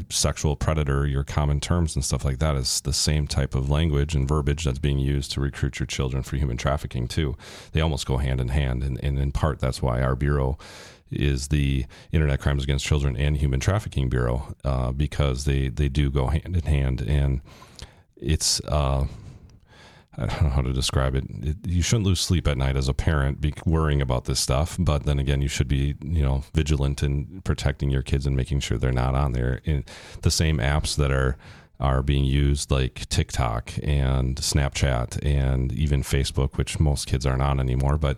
sexual 0.09 0.55
predator, 0.55 1.05
your 1.05 1.23
common 1.23 1.59
terms 1.59 1.95
and 1.95 2.03
stuff 2.03 2.25
like 2.25 2.39
that 2.39 2.55
is 2.55 2.81
the 2.81 2.93
same 2.93 3.27
type 3.27 3.53
of 3.53 3.69
language 3.69 4.15
and 4.15 4.27
verbiage 4.27 4.63
that's 4.63 4.79
being 4.79 4.97
used 4.97 5.31
to 5.31 5.39
recruit 5.39 5.79
your 5.79 5.85
children 5.85 6.23
for 6.23 6.37
human 6.37 6.57
trafficking 6.57 7.07
too. 7.07 7.35
They 7.71 7.81
almost 7.81 8.07
go 8.07 8.17
hand 8.17 8.41
in 8.41 8.49
hand, 8.49 8.83
and, 8.83 9.01
and 9.03 9.19
in 9.19 9.31
part 9.31 9.59
that's 9.59 9.81
why 9.81 10.01
our 10.01 10.15
bureau 10.15 10.57
is 11.11 11.49
the 11.49 11.85
Internet 12.11 12.39
Crimes 12.39 12.63
Against 12.63 12.85
Children 12.85 13.15
and 13.15 13.37
Human 13.37 13.59
Trafficking 13.59 14.09
Bureau 14.09 14.55
uh, 14.63 14.91
because 14.91 15.45
they 15.45 15.69
they 15.69 15.87
do 15.87 16.09
go 16.09 16.27
hand 16.27 16.55
in 16.57 16.63
hand, 16.63 17.01
and 17.01 17.41
it's. 18.15 18.59
Uh, 18.61 19.05
I 20.17 20.25
don't 20.25 20.43
know 20.43 20.49
how 20.49 20.61
to 20.61 20.73
describe 20.73 21.15
it. 21.15 21.25
it. 21.41 21.57
You 21.65 21.81
shouldn't 21.81 22.05
lose 22.05 22.19
sleep 22.19 22.47
at 22.47 22.57
night 22.57 22.75
as 22.75 22.87
a 22.87 22.93
parent, 22.93 23.41
be 23.41 23.53
worrying 23.65 24.01
about 24.01 24.25
this 24.25 24.39
stuff. 24.39 24.77
But 24.79 25.03
then 25.03 25.19
again, 25.19 25.41
you 25.41 25.47
should 25.47 25.67
be, 25.67 25.95
you 26.01 26.23
know, 26.23 26.43
vigilant 26.53 27.03
in 27.03 27.41
protecting 27.43 27.89
your 27.89 28.01
kids 28.01 28.25
and 28.25 28.35
making 28.35 28.61
sure 28.61 28.77
they're 28.77 28.91
not 28.91 29.15
on 29.15 29.33
there. 29.33 29.61
In 29.65 29.83
the 30.21 30.31
same 30.31 30.57
apps 30.57 30.95
that 30.95 31.11
are 31.11 31.37
are 31.79 32.01
being 32.01 32.23
used, 32.23 32.71
like 32.71 33.07
TikTok 33.09 33.71
and 33.83 34.37
Snapchat 34.37 35.23
and 35.25 35.73
even 35.73 36.03
Facebook, 36.03 36.55
which 36.55 36.79
most 36.79 37.05
kids 37.05 37.25
aren't 37.25 37.41
on 37.41 37.59
anymore, 37.59 37.97
but 37.97 38.17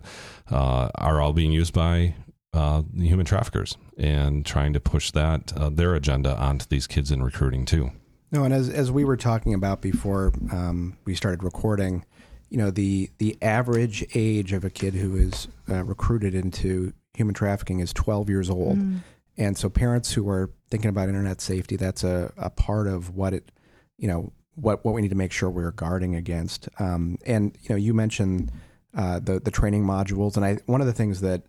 uh, 0.51 0.89
are 0.95 1.19
all 1.19 1.33
being 1.33 1.51
used 1.51 1.73
by 1.73 2.13
uh, 2.53 2.83
human 2.95 3.25
traffickers 3.25 3.75
and 3.97 4.45
trying 4.45 4.73
to 4.73 4.79
push 4.79 5.11
that 5.11 5.53
uh, 5.57 5.69
their 5.69 5.95
agenda 5.95 6.37
onto 6.37 6.65
these 6.69 6.87
kids 6.87 7.11
in 7.11 7.23
recruiting 7.23 7.65
too. 7.65 7.91
No, 8.31 8.43
and 8.43 8.53
as 8.53 8.69
as 8.69 8.91
we 8.91 9.05
were 9.05 9.17
talking 9.17 9.53
about 9.53 9.81
before 9.81 10.33
um, 10.51 10.97
we 11.05 11.15
started 11.15 11.43
recording, 11.43 12.05
you 12.49 12.57
know 12.57 12.71
the 12.71 13.09
the 13.19 13.37
average 13.41 14.05
age 14.15 14.53
of 14.53 14.65
a 14.65 14.69
kid 14.69 14.95
who 14.95 15.15
is 15.15 15.47
uh, 15.69 15.83
recruited 15.83 16.35
into 16.35 16.93
human 17.13 17.33
trafficking 17.33 17.79
is 17.79 17.93
12 17.93 18.29
years 18.29 18.49
old, 18.49 18.77
mm. 18.77 18.99
and 19.37 19.57
so 19.57 19.69
parents 19.69 20.13
who 20.13 20.29
are 20.29 20.51
thinking 20.69 20.89
about 20.89 21.07
internet 21.07 21.39
safety, 21.41 21.77
that's 21.77 22.03
a, 22.03 22.31
a 22.37 22.49
part 22.49 22.87
of 22.87 23.15
what 23.15 23.33
it, 23.33 23.51
you 23.97 24.07
know, 24.07 24.33
what 24.55 24.83
what 24.83 24.93
we 24.93 25.01
need 25.01 25.09
to 25.09 25.15
make 25.15 25.31
sure 25.31 25.49
we're 25.49 25.71
guarding 25.71 26.15
against. 26.15 26.67
Um, 26.79 27.17
and 27.25 27.57
you 27.61 27.69
know, 27.69 27.75
you 27.75 27.93
mentioned 27.93 28.51
uh, 28.95 29.19
the 29.19 29.39
the 29.39 29.51
training 29.51 29.85
modules, 29.85 30.35
and 30.35 30.45
I 30.45 30.57
one 30.65 30.81
of 30.81 30.87
the 30.87 30.93
things 30.93 31.21
that 31.21 31.43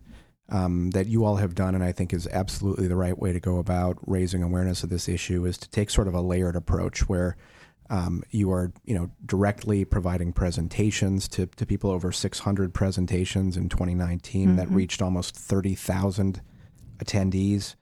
um, 0.51 0.91
that 0.91 1.07
you 1.07 1.25
all 1.25 1.37
have 1.37 1.55
done, 1.55 1.75
and 1.75 1.83
I 1.83 1.91
think 1.91 2.13
is 2.13 2.27
absolutely 2.27 2.87
the 2.87 2.95
right 2.95 3.17
way 3.17 3.33
to 3.33 3.39
go 3.39 3.57
about 3.57 3.97
raising 4.05 4.43
awareness 4.43 4.83
of 4.83 4.89
this 4.89 5.07
issue, 5.07 5.45
is 5.45 5.57
to 5.59 5.69
take 5.69 5.89
sort 5.89 6.07
of 6.07 6.13
a 6.13 6.21
layered 6.21 6.55
approach 6.55 7.07
where 7.07 7.37
um, 7.89 8.23
you 8.29 8.51
are, 8.51 8.71
you 8.85 8.95
know, 8.95 9.09
directly 9.25 9.83
providing 9.83 10.31
presentations 10.31 11.27
to, 11.29 11.47
to 11.47 11.65
people 11.65 11.89
over 11.89 12.11
600 12.11 12.73
presentations 12.73 13.57
in 13.57 13.69
2019 13.69 14.47
mm-hmm. 14.47 14.55
that 14.57 14.69
reached 14.69 15.01
almost 15.01 15.35
30,000 15.35 16.41
attendees. 16.97 17.75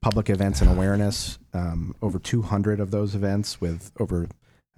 Public 0.00 0.28
events 0.28 0.60
and 0.60 0.70
awareness, 0.70 1.38
um, 1.54 1.94
over 2.02 2.18
200 2.18 2.78
of 2.78 2.90
those 2.90 3.14
events 3.14 3.60
with 3.60 3.90
over 3.98 4.28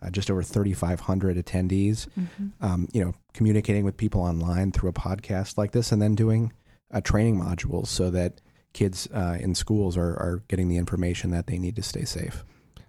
uh, 0.02 0.10
just 0.10 0.30
over 0.30 0.42
3,500 0.42 1.36
attendees. 1.36 2.06
Mm-hmm. 2.18 2.46
Um, 2.60 2.88
you 2.92 3.04
know, 3.04 3.14
communicating 3.32 3.84
with 3.84 3.96
people 3.96 4.20
online 4.20 4.72
through 4.72 4.90
a 4.90 4.92
podcast 4.92 5.58
like 5.58 5.72
this, 5.72 5.90
and 5.90 6.00
then 6.00 6.14
doing 6.14 6.52
uh, 6.92 7.00
training 7.00 7.38
modules 7.38 7.88
so 7.88 8.10
that 8.10 8.40
kids 8.72 9.08
uh, 9.14 9.38
in 9.40 9.54
schools 9.54 9.96
are, 9.96 10.14
are 10.16 10.42
getting 10.48 10.68
the 10.68 10.76
information 10.76 11.30
that 11.30 11.46
they 11.46 11.58
need 11.58 11.76
to 11.76 11.82
stay 11.82 12.04
safe. 12.04 12.44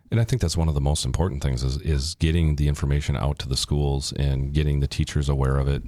And 0.10 0.22
I 0.22 0.24
think 0.24 0.42
that's 0.42 0.56
one 0.56 0.70
of 0.70 0.74
the 0.74 0.82
most 0.82 1.06
important 1.06 1.44
things 1.44 1.64
is 1.64 1.82
is 1.82 2.16
getting 2.16 2.56
the 2.56 2.70
information 2.70 3.18
out 3.18 3.40
to 3.40 3.48
the 3.48 3.58
schools 3.58 4.14
and 4.14 4.54
getting 4.54 4.80
the 4.80 4.88
teachers 4.88 5.28
aware 5.28 5.58
of 5.58 5.68
it. 5.68 5.84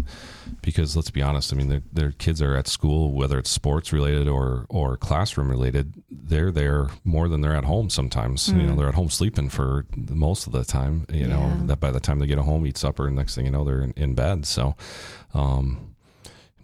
Because 0.61 0.95
let's 0.95 1.09
be 1.09 1.21
honest, 1.21 1.53
I 1.53 1.55
mean, 1.55 1.69
their, 1.69 1.81
their 1.93 2.11
kids 2.11 2.41
are 2.41 2.55
at 2.55 2.67
school, 2.67 3.13
whether 3.13 3.39
it's 3.39 3.49
sports 3.49 3.93
related 3.93 4.27
or 4.27 4.65
or 4.67 4.97
classroom 4.97 5.49
related. 5.49 6.03
They're 6.11 6.51
there 6.51 6.89
more 7.05 7.29
than 7.29 7.41
they're 7.41 7.55
at 7.55 7.63
home. 7.63 7.89
Sometimes, 7.89 8.49
mm. 8.49 8.59
you 8.59 8.67
know, 8.67 8.73
mm. 8.73 8.77
they're 8.77 8.89
at 8.89 8.95
home 8.95 9.09
sleeping 9.09 9.47
for 9.47 9.85
most 9.95 10.47
of 10.47 10.53
the 10.53 10.65
time. 10.65 11.05
You 11.09 11.27
know, 11.27 11.53
that 11.67 11.79
by 11.79 11.91
the 11.91 12.01
time 12.01 12.19
they 12.19 12.27
get 12.27 12.39
home, 12.39 12.67
eat 12.67 12.77
supper, 12.77 13.07
and 13.07 13.15
next 13.15 13.35
thing 13.35 13.45
you 13.45 13.51
know, 13.51 13.63
they're 13.63 13.81
in, 13.83 13.93
in 13.95 14.15
bed. 14.15 14.45
So, 14.45 14.75
um, 15.33 15.95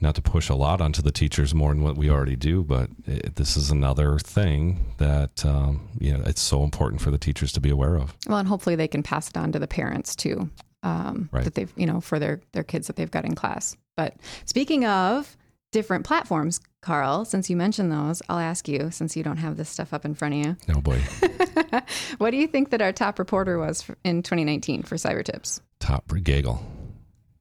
not 0.01 0.15
to 0.15 0.21
push 0.21 0.49
a 0.49 0.55
lot 0.55 0.81
onto 0.81 1.01
the 1.01 1.11
teachers 1.11 1.53
more 1.53 1.73
than 1.73 1.83
what 1.83 1.95
we 1.95 2.09
already 2.09 2.35
do, 2.35 2.63
but 2.63 2.89
it, 3.05 3.35
this 3.35 3.55
is 3.55 3.71
another 3.71 4.19
thing 4.19 4.93
that 4.97 5.45
um, 5.45 5.89
you 5.99 6.13
know 6.13 6.23
it's 6.25 6.41
so 6.41 6.63
important 6.63 7.01
for 7.01 7.11
the 7.11 7.17
teachers 7.17 7.51
to 7.53 7.61
be 7.61 7.69
aware 7.69 7.95
of. 7.95 8.15
Well, 8.27 8.37
and 8.37 8.47
hopefully 8.47 8.75
they 8.75 8.87
can 8.87 9.03
pass 9.03 9.29
it 9.29 9.37
on 9.37 9.51
to 9.53 9.59
the 9.59 9.67
parents 9.67 10.15
too, 10.15 10.49
um, 10.83 11.29
right. 11.31 11.43
that 11.43 11.55
they've 11.55 11.71
you 11.75 11.85
know 11.85 12.01
for 12.01 12.19
their 12.19 12.41
their 12.51 12.63
kids 12.63 12.87
that 12.87 12.95
they've 12.95 13.11
got 13.11 13.25
in 13.25 13.35
class. 13.35 13.75
But 13.95 14.15
speaking 14.45 14.85
of 14.85 15.37
different 15.71 16.05
platforms, 16.05 16.61
Carl, 16.81 17.25
since 17.25 17.49
you 17.49 17.57
mentioned 17.57 17.91
those, 17.91 18.21
I'll 18.29 18.39
ask 18.39 18.67
you 18.67 18.91
since 18.91 19.17
you 19.17 19.23
don't 19.23 19.37
have 19.37 19.57
this 19.57 19.69
stuff 19.69 19.93
up 19.93 20.05
in 20.05 20.15
front 20.15 20.35
of 20.35 20.45
you. 20.45 20.57
No 20.73 20.81
boy. 20.81 20.99
what 22.17 22.31
do 22.31 22.37
you 22.37 22.47
think 22.47 22.69
that 22.69 22.81
our 22.81 22.93
top 22.93 23.19
reporter 23.19 23.57
was 23.57 23.85
in 24.03 24.23
2019 24.23 24.83
for 24.83 24.95
Cyber 24.95 25.23
Tips? 25.23 25.61
Top 25.79 26.05
Gaggle. 26.23 26.61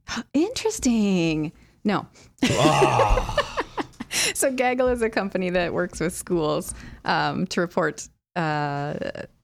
Interesting. 0.32 1.52
No. 1.85 2.07
Oh. 2.45 3.37
so 4.35 4.50
Gaggle 4.50 4.88
is 4.88 5.03
a 5.03 5.11
company 5.11 5.50
that 5.50 5.73
works 5.73 6.00
with 6.00 6.14
schools 6.14 6.75
um, 7.05 7.47
to 7.49 7.61
report 7.61 8.09
uh, 8.37 8.95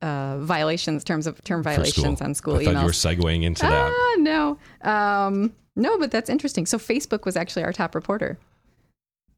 uh, 0.03 0.39
violations, 0.39 1.05
terms 1.05 1.27
of 1.27 1.43
term 1.45 1.63
violations 1.63 2.19
school. 2.19 2.27
on 2.27 2.35
school 2.35 2.57
I 2.57 2.65
emails. 2.65 2.81
you 2.81 2.87
were 2.87 2.93
segueing 2.93 3.43
into 3.45 3.67
ah, 3.67 3.71
that. 3.71 4.17
No, 4.21 4.59
um, 4.83 5.53
no, 5.77 5.99
but 5.99 6.11
that's 6.11 6.29
interesting. 6.31 6.67
So 6.67 6.79
Facebook 6.79 7.25
was 7.25 7.37
actually 7.37 7.65
our 7.65 7.73
top 7.73 7.95
reporter. 7.95 8.39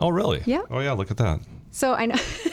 Oh, 0.01 0.09
really? 0.09 0.43
Yeah. 0.47 0.63
Oh, 0.71 0.81
yeah. 0.81 0.93
Look 0.93 1.11
at 1.11 1.17
that. 1.19 1.41
So 1.71 1.95
I 1.95 2.07
know. 2.07 2.17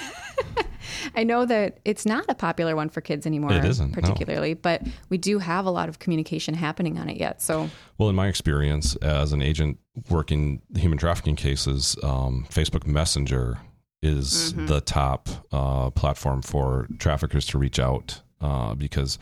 I 1.16 1.24
know 1.24 1.46
that 1.46 1.80
it's 1.86 2.06
not 2.06 2.26
a 2.30 2.36
popular 2.36 2.76
one 2.76 2.90
for 2.90 3.02
kids 3.02 3.26
anymore. 3.26 3.54
It 3.54 3.66
isn't 3.66 3.94
particularly, 3.94 4.54
no. 4.54 4.60
but 4.62 4.82
we 5.10 5.18
do 5.18 5.40
have 5.40 5.66
a 5.66 5.72
lot 5.72 5.90
of 5.90 6.00
communication 6.00 6.54
happening 6.54 6.98
on 6.98 7.10
it 7.10 7.18
yet. 7.18 7.42
So, 7.42 7.70
well, 7.98 8.10
in 8.10 8.16
my 8.16 8.28
experience 8.28 8.96
as 8.98 9.34
an 9.34 9.42
agent 9.42 9.78
working 10.10 10.62
human 10.76 10.98
trafficking 10.98 11.36
cases, 11.36 11.96
um, 12.04 12.46
Facebook 12.50 12.86
Messenger 12.86 13.60
is 14.02 14.54
mm-hmm. 14.54 14.68
the 14.68 14.82
top 14.82 15.30
uh, 15.52 15.90
platform 15.92 16.42
for 16.42 16.88
traffickers 17.00 17.46
to 17.48 17.58
reach 17.58 17.80
out 17.80 18.22
uh, 18.42 18.74
because 18.76 19.20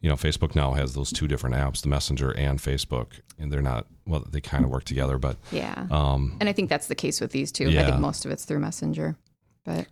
you 0.00 0.08
know 0.08 0.16
Facebook 0.16 0.54
now 0.54 0.72
has 0.72 0.94
those 0.94 1.12
two 1.12 1.28
different 1.28 1.56
apps, 1.56 1.82
the 1.82 1.88
Messenger 1.88 2.32
and 2.32 2.58
Facebook, 2.58 3.20
and 3.38 3.52
they're 3.52 3.62
not 3.62 3.86
well, 4.06 4.24
they 4.28 4.40
kind 4.40 4.64
of 4.64 4.70
work 4.70 4.84
together, 4.84 5.18
but 5.18 5.36
yeah. 5.52 5.86
Um, 5.90 6.36
and 6.40 6.48
I 6.48 6.52
think 6.52 6.68
that's 6.70 6.86
the 6.86 6.94
case 6.94 7.20
with 7.20 7.32
these 7.32 7.52
two. 7.52 7.70
Yeah. 7.70 7.82
I 7.82 7.84
think 7.84 8.00
most 8.00 8.24
of 8.24 8.30
it's 8.30 8.44
through 8.44 8.60
Messenger, 8.60 9.16
but 9.64 9.86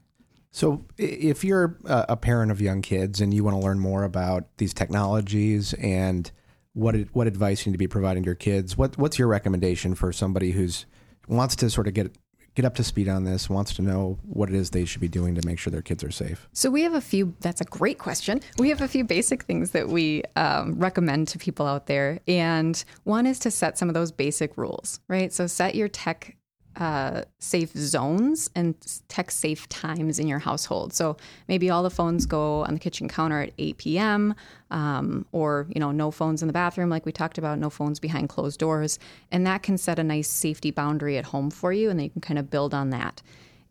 so, 0.56 0.86
if 0.96 1.44
you're 1.44 1.76
a 1.84 2.16
parent 2.16 2.50
of 2.50 2.62
young 2.62 2.80
kids 2.80 3.20
and 3.20 3.34
you 3.34 3.44
want 3.44 3.58
to 3.58 3.62
learn 3.62 3.78
more 3.78 4.04
about 4.04 4.56
these 4.56 4.72
technologies 4.72 5.74
and 5.74 6.30
what 6.72 6.96
what 7.12 7.26
advice 7.26 7.66
you 7.66 7.70
need 7.70 7.74
to 7.74 7.78
be 7.78 7.86
providing 7.86 8.22
to 8.22 8.26
your 8.28 8.36
kids, 8.36 8.74
what 8.74 8.96
what's 8.96 9.18
your 9.18 9.28
recommendation 9.28 9.94
for 9.94 10.14
somebody 10.14 10.52
who's 10.52 10.86
wants 11.28 11.56
to 11.56 11.68
sort 11.68 11.88
of 11.88 11.92
get 11.92 12.16
get 12.54 12.64
up 12.64 12.74
to 12.76 12.84
speed 12.84 13.06
on 13.06 13.24
this, 13.24 13.50
wants 13.50 13.74
to 13.74 13.82
know 13.82 14.18
what 14.22 14.48
it 14.48 14.54
is 14.54 14.70
they 14.70 14.86
should 14.86 15.02
be 15.02 15.08
doing 15.08 15.34
to 15.34 15.46
make 15.46 15.58
sure 15.58 15.70
their 15.70 15.82
kids 15.82 16.02
are 16.02 16.10
safe? 16.10 16.48
So 16.54 16.70
we 16.70 16.80
have 16.84 16.94
a 16.94 17.02
few. 17.02 17.34
That's 17.40 17.60
a 17.60 17.66
great 17.66 17.98
question. 17.98 18.40
We 18.56 18.70
have 18.70 18.80
a 18.80 18.88
few 18.88 19.04
basic 19.04 19.42
things 19.42 19.72
that 19.72 19.90
we 19.90 20.22
um, 20.36 20.78
recommend 20.78 21.28
to 21.28 21.38
people 21.38 21.66
out 21.66 21.86
there, 21.86 22.20
and 22.26 22.82
one 23.04 23.26
is 23.26 23.38
to 23.40 23.50
set 23.50 23.76
some 23.76 23.88
of 23.88 23.94
those 23.94 24.10
basic 24.10 24.56
rules, 24.56 25.00
right? 25.06 25.34
So 25.34 25.46
set 25.48 25.74
your 25.74 25.88
tech 25.88 26.34
uh, 26.76 27.22
safe 27.38 27.72
zones 27.72 28.50
and 28.54 28.74
tech 29.08 29.30
safe 29.30 29.68
times 29.68 30.18
in 30.18 30.28
your 30.28 30.38
household. 30.38 30.92
So 30.92 31.16
maybe 31.48 31.70
all 31.70 31.82
the 31.82 31.90
phones 31.90 32.26
go 32.26 32.64
on 32.64 32.74
the 32.74 32.80
kitchen 32.80 33.08
counter 33.08 33.40
at 33.40 33.52
8 33.58 33.78
p.m. 33.78 34.34
Um, 34.70 35.26
or 35.32 35.66
you 35.70 35.80
know 35.80 35.92
no 35.92 36.10
phones 36.10 36.42
in 36.42 36.48
the 36.48 36.52
bathroom 36.52 36.90
like 36.90 37.06
we 37.06 37.12
talked 37.12 37.38
about, 37.38 37.58
no 37.58 37.70
phones 37.70 37.98
behind 37.98 38.28
closed 38.28 38.58
doors, 38.60 38.98
and 39.32 39.46
that 39.46 39.62
can 39.62 39.78
set 39.78 39.98
a 39.98 40.04
nice 40.04 40.28
safety 40.28 40.70
boundary 40.70 41.16
at 41.16 41.26
home 41.26 41.50
for 41.50 41.72
you, 41.72 41.88
and 41.88 41.98
then 41.98 42.04
you 42.04 42.10
can 42.10 42.20
kind 42.20 42.38
of 42.38 42.50
build 42.50 42.74
on 42.74 42.90
that. 42.90 43.22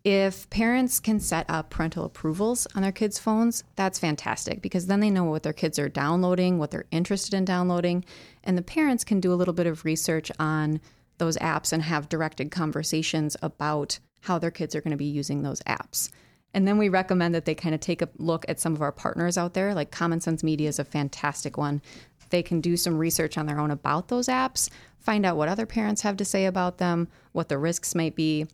If 0.04 0.48
parents 0.52 1.00
can 1.00 1.20
set 1.20 1.48
up 1.50 1.72
parental 1.72 2.06
approvals 2.06 2.68
on 2.76 2.84
their 2.84 2.92
kids' 2.92 3.18
phones, 3.18 3.64
that's 3.76 3.98
fantastic 3.98 4.62
because 4.62 4.86
then 4.86 5.00
they 5.00 5.10
know 5.10 5.24
what 5.24 5.42
their 5.42 5.52
kids 5.52 5.80
are 5.80 5.90
downloading, 5.90 6.60
what 6.60 6.70
they're 6.70 6.86
interested 6.92 7.34
in 7.34 7.44
downloading, 7.44 8.06
and 8.44 8.58
the 8.58 8.62
parents 8.62 9.04
can 9.04 9.20
do 9.20 9.34
a 9.34 9.36
little 9.36 9.54
bit 9.54 9.66
of 9.66 9.84
research 9.84 10.32
on 10.40 10.80
those 11.18 11.38
apps 11.38 11.72
and 11.72 11.84
have 11.84 12.10
directed 12.10 12.52
conversations 12.52 13.38
about 13.42 14.00
how 14.22 14.40
their 14.40 14.52
kids 14.52 14.76
are 14.76 14.82
going 14.82 14.92
to 14.92 14.98
be 14.98 15.06
using 15.06 15.44
those 15.44 15.62
apps. 15.62 16.10
And 16.54 16.68
then 16.68 16.78
we 16.78 16.90
recommend 16.90 17.36
that 17.36 17.46
they 17.46 17.56
kind 17.56 17.76
of 17.76 17.82
take 17.82 18.02
a 18.02 18.10
look 18.18 18.46
at 18.48 18.60
some 18.60 18.74
of 18.74 18.82
our 18.82 18.92
partners 18.92 19.38
out 19.38 19.54
there, 19.54 19.76
like 19.76 19.92
Common 19.92 20.22
Sense 20.22 20.44
Media 20.44 20.70
is 20.70 20.80
a 20.80 20.86
fantastic 20.86 21.58
one. 21.58 21.82
They 22.30 22.42
can 22.42 22.62
do 22.62 22.76
some 22.78 22.98
research 22.98 23.38
on 23.38 23.46
their 23.46 23.60
own 23.60 23.72
about 23.72 24.08
those 24.08 24.28
apps, 24.28 24.70
find 25.00 25.26
out 25.26 25.38
what 25.38 25.50
other 25.50 25.66
parents 25.66 26.02
have 26.02 26.18
to 26.18 26.26
say 26.26 26.46
about 26.46 26.78
them, 26.80 27.08
what 27.34 27.50
the 27.50 27.58
risks 27.58 27.94
might 27.94 28.16
be, 28.16 28.48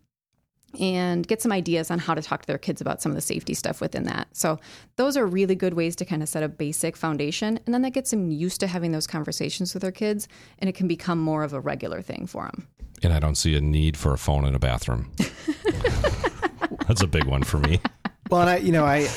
and 0.79 1.27
get 1.27 1.41
some 1.41 1.51
ideas 1.51 1.91
on 1.91 1.99
how 1.99 2.13
to 2.13 2.21
talk 2.21 2.41
to 2.41 2.47
their 2.47 2.57
kids 2.57 2.81
about 2.81 3.01
some 3.01 3.11
of 3.11 3.15
the 3.15 3.21
safety 3.21 3.53
stuff 3.53 3.81
within 3.81 4.03
that. 4.03 4.27
So, 4.33 4.59
those 4.95 5.17
are 5.17 5.25
really 5.25 5.55
good 5.55 5.73
ways 5.73 5.95
to 5.97 6.05
kind 6.05 6.23
of 6.23 6.29
set 6.29 6.43
a 6.43 6.49
basic 6.49 6.95
foundation. 6.95 7.59
And 7.65 7.73
then 7.73 7.81
that 7.81 7.91
gets 7.91 8.11
them 8.11 8.31
used 8.31 8.59
to 8.61 8.67
having 8.67 8.91
those 8.91 9.07
conversations 9.07 9.73
with 9.73 9.81
their 9.81 9.91
kids, 9.91 10.27
and 10.59 10.69
it 10.69 10.73
can 10.73 10.87
become 10.87 11.19
more 11.19 11.43
of 11.43 11.53
a 11.53 11.59
regular 11.59 12.01
thing 12.01 12.27
for 12.27 12.45
them. 12.45 12.67
And 13.03 13.13
I 13.13 13.19
don't 13.19 13.35
see 13.35 13.55
a 13.55 13.61
need 13.61 13.97
for 13.97 14.13
a 14.13 14.17
phone 14.17 14.45
in 14.45 14.55
a 14.55 14.59
bathroom. 14.59 15.11
That's 16.87 17.01
a 17.01 17.07
big 17.07 17.25
one 17.25 17.43
for 17.43 17.57
me. 17.57 17.79
Well, 18.29 18.41
and 18.41 18.49
I, 18.49 18.57
you 18.57 18.71
know, 18.71 18.85
I, 18.85 19.09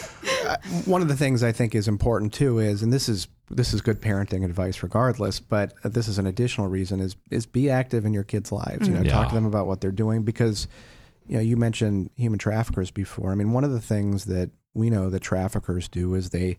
I, 0.45 0.57
one 0.87 1.01
of 1.01 1.07
the 1.07 1.17
things 1.17 1.45
I 1.45 1.53
think 1.53 1.75
is 1.75 1.87
important 1.87 2.33
too 2.33 2.59
is, 2.59 2.83
and 2.83 2.93
this 2.93 3.09
is 3.09 3.29
this 3.51 3.73
is 3.73 3.81
good 3.81 4.01
parenting 4.01 4.45
advice 4.45 4.83
regardless, 4.83 5.39
but 5.39 5.75
this 5.85 6.09
is 6.09 6.19
an 6.19 6.27
additional 6.27 6.69
reason 6.69 7.01
is 7.01 7.15
is 7.31 7.47
be 7.47 7.71
active 7.71 8.05
in 8.05 8.13
your 8.13 8.25
kids' 8.25 8.51
lives. 8.51 8.89
You 8.89 8.95
know, 8.95 9.03
yeah. 9.03 9.13
talk 9.13 9.29
to 9.29 9.35
them 9.35 9.47
about 9.47 9.69
what 9.69 9.81
they're 9.81 9.93
doing 9.93 10.23
because 10.25 10.67
you 11.27 11.37
know, 11.37 11.43
you 11.43 11.57
mentioned 11.57 12.11
human 12.17 12.39
traffickers 12.39 12.91
before. 12.91 13.33
I 13.33 13.35
mean, 13.35 13.53
one 13.53 13.65
of 13.65 13.73
the 13.73 13.81
things 13.81 14.27
that 14.27 14.51
we 14.75 14.91
know 14.91 15.11
that 15.11 15.21
traffickers 15.21 15.89
do 15.89 16.15
is 16.15 16.31
they 16.31 16.59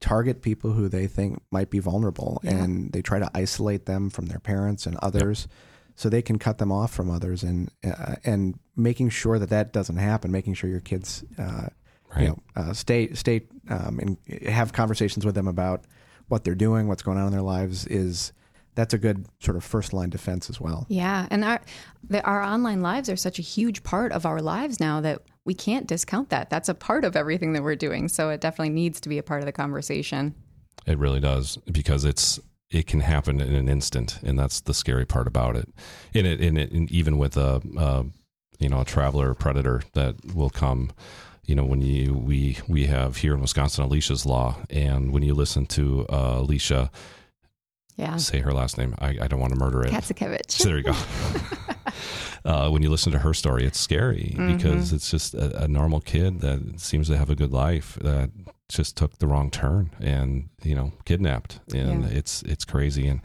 target 0.00 0.42
people 0.42 0.72
who 0.72 0.88
they 0.88 1.06
think 1.06 1.42
might 1.50 1.70
be 1.70 1.78
vulnerable, 1.78 2.40
Yeah. 2.44 2.52
and 2.62 2.92
they 2.92 3.02
try 3.02 3.18
to 3.18 3.30
isolate 3.34 3.86
them 3.86 4.10
from 4.10 4.26
their 4.26 4.38
parents 4.38 4.86
and 4.86 4.96
others, 4.98 5.48
so 5.94 6.08
they 6.08 6.22
can 6.22 6.38
cut 6.38 6.58
them 6.58 6.70
off 6.70 6.92
from 6.92 7.10
others, 7.10 7.42
and 7.42 7.70
uh, 7.84 8.16
and 8.24 8.58
making 8.76 9.08
sure 9.08 9.38
that 9.38 9.48
that 9.48 9.72
doesn't 9.72 9.96
happen, 9.96 10.30
making 10.30 10.54
sure 10.54 10.68
your 10.68 10.80
kids, 10.80 11.24
uh, 11.38 11.68
Right. 12.14 12.22
you 12.22 12.28
know, 12.28 12.38
uh, 12.54 12.72
stay 12.72 13.12
stay 13.14 13.42
um, 13.70 13.98
and 13.98 14.16
have 14.48 14.72
conversations 14.72 15.24
with 15.24 15.34
them 15.34 15.48
about 15.48 15.84
what 16.28 16.44
they're 16.44 16.54
doing, 16.54 16.88
what's 16.88 17.02
going 17.02 17.18
on 17.18 17.26
in 17.26 17.32
their 17.32 17.42
lives 17.42 17.86
is. 17.86 18.32
That's 18.76 18.94
a 18.94 18.98
good 18.98 19.26
sort 19.40 19.56
of 19.56 19.64
first 19.64 19.92
line 19.92 20.10
defense 20.10 20.48
as 20.48 20.60
well. 20.60 20.86
Yeah, 20.88 21.26
and 21.30 21.44
our 21.44 21.60
the, 22.08 22.22
our 22.22 22.42
online 22.42 22.82
lives 22.82 23.08
are 23.08 23.16
such 23.16 23.38
a 23.38 23.42
huge 23.42 23.82
part 23.82 24.12
of 24.12 24.24
our 24.24 24.40
lives 24.40 24.78
now 24.78 25.00
that 25.00 25.22
we 25.44 25.54
can't 25.54 25.86
discount 25.86 26.28
that. 26.28 26.50
That's 26.50 26.68
a 26.68 26.74
part 26.74 27.04
of 27.04 27.16
everything 27.16 27.54
that 27.54 27.62
we're 27.62 27.74
doing. 27.74 28.08
So 28.08 28.30
it 28.30 28.40
definitely 28.40 28.74
needs 28.74 29.00
to 29.00 29.08
be 29.08 29.18
a 29.18 29.22
part 29.22 29.40
of 29.40 29.46
the 29.46 29.52
conversation. 29.52 30.34
It 30.86 30.98
really 30.98 31.20
does 31.20 31.56
because 31.72 32.04
it's 32.04 32.38
it 32.70 32.86
can 32.86 33.00
happen 33.00 33.40
in 33.40 33.54
an 33.54 33.68
instant, 33.68 34.18
and 34.22 34.38
that's 34.38 34.60
the 34.60 34.74
scary 34.74 35.06
part 35.06 35.26
about 35.26 35.56
it. 35.56 35.68
In 36.12 36.26
it, 36.26 36.40
in 36.40 36.56
it, 36.56 36.70
and 36.70 36.90
even 36.92 37.16
with 37.16 37.36
a, 37.36 37.62
uh 37.78 38.04
you 38.58 38.68
know 38.68 38.82
a 38.82 38.84
traveler 38.84 39.34
predator 39.34 39.82
that 39.94 40.34
will 40.34 40.50
come. 40.50 40.92
You 41.44 41.54
know, 41.54 41.64
when 41.64 41.80
you 41.80 42.12
we 42.12 42.58
we 42.68 42.86
have 42.86 43.18
here 43.18 43.32
in 43.32 43.40
Wisconsin 43.40 43.84
Alicia's 43.84 44.26
law, 44.26 44.56
and 44.68 45.12
when 45.12 45.22
you 45.22 45.32
listen 45.32 45.64
to 45.66 46.04
uh, 46.08 46.38
Alicia 46.38 46.90
Yeah, 47.96 48.16
say 48.18 48.40
her 48.40 48.52
last 48.52 48.76
name, 48.78 48.94
I, 48.98 49.16
I 49.22 49.26
don't 49.28 49.40
want 49.40 49.52
to 49.54 49.58
murder 49.58 49.82
it. 49.82 49.90
Kozakiewicz. 49.90 50.50
So 50.50 50.68
there 50.68 50.76
you 50.78 50.82
go. 50.84 50.92
uh, 52.44 52.68
when 52.70 52.82
you 52.82 52.90
listen 52.90 53.12
to 53.12 53.18
her 53.20 53.32
story, 53.34 53.64
it's 53.64 53.78
scary 53.80 54.34
because 54.36 54.92
it's 54.92 55.10
just 55.10 55.34
a, 55.34 55.64
a 55.64 55.68
normal 55.68 56.00
kid 56.00 56.40
that 56.40 56.78
seems 56.80 57.08
to 57.08 57.16
have 57.16 57.30
a 57.30 57.34
good 57.34 57.52
life 57.52 57.98
that 58.02 58.30
just 58.68 58.96
took 58.96 59.18
the 59.18 59.26
wrong 59.26 59.50
turn 59.50 59.90
and 60.00 60.48
you 60.62 60.74
know 60.74 60.92
kidnapped, 61.04 61.60
and 61.74 62.02
Yeah. 62.04 62.10
it's 62.10 62.42
it's 62.42 62.64
crazy. 62.64 63.06
And 63.08 63.20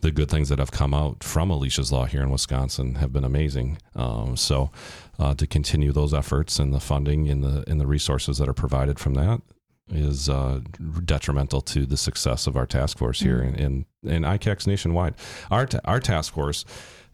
the 0.00 0.10
good 0.10 0.28
things 0.28 0.48
that 0.48 0.58
have 0.58 0.72
come 0.72 0.92
out 0.92 1.22
from 1.22 1.48
Alicia's 1.50 1.92
Law 1.92 2.04
here 2.06 2.22
in 2.22 2.30
Wisconsin 2.30 2.96
have 2.96 3.12
been 3.12 3.24
amazing. 3.24 3.78
Um, 3.94 4.36
so 4.36 4.70
uh, 5.18 5.32
to 5.34 5.46
continue 5.46 5.92
those 5.92 6.12
efforts 6.12 6.58
and 6.58 6.74
the 6.74 6.80
funding 6.80 7.28
and 7.30 7.42
the 7.44 7.64
and 7.70 7.80
the 7.80 7.86
resources 7.86 8.38
that 8.38 8.48
are 8.48 8.52
provided 8.54 8.98
from 8.98 9.14
that 9.14 9.40
is 9.90 10.28
uh, 10.28 10.60
detrimental 11.04 11.60
to 11.60 11.86
the 11.86 11.96
success 11.96 12.46
of 12.46 12.56
our 12.56 12.66
task 12.66 12.98
force 12.98 13.20
here 13.20 13.40
and 13.40 13.58
in, 13.58 13.86
in, 14.04 14.22
ICACs 14.22 14.66
nationwide. 14.66 15.14
Our 15.50 15.66
ta- 15.66 15.80
our 15.84 16.00
task 16.00 16.32
force 16.32 16.64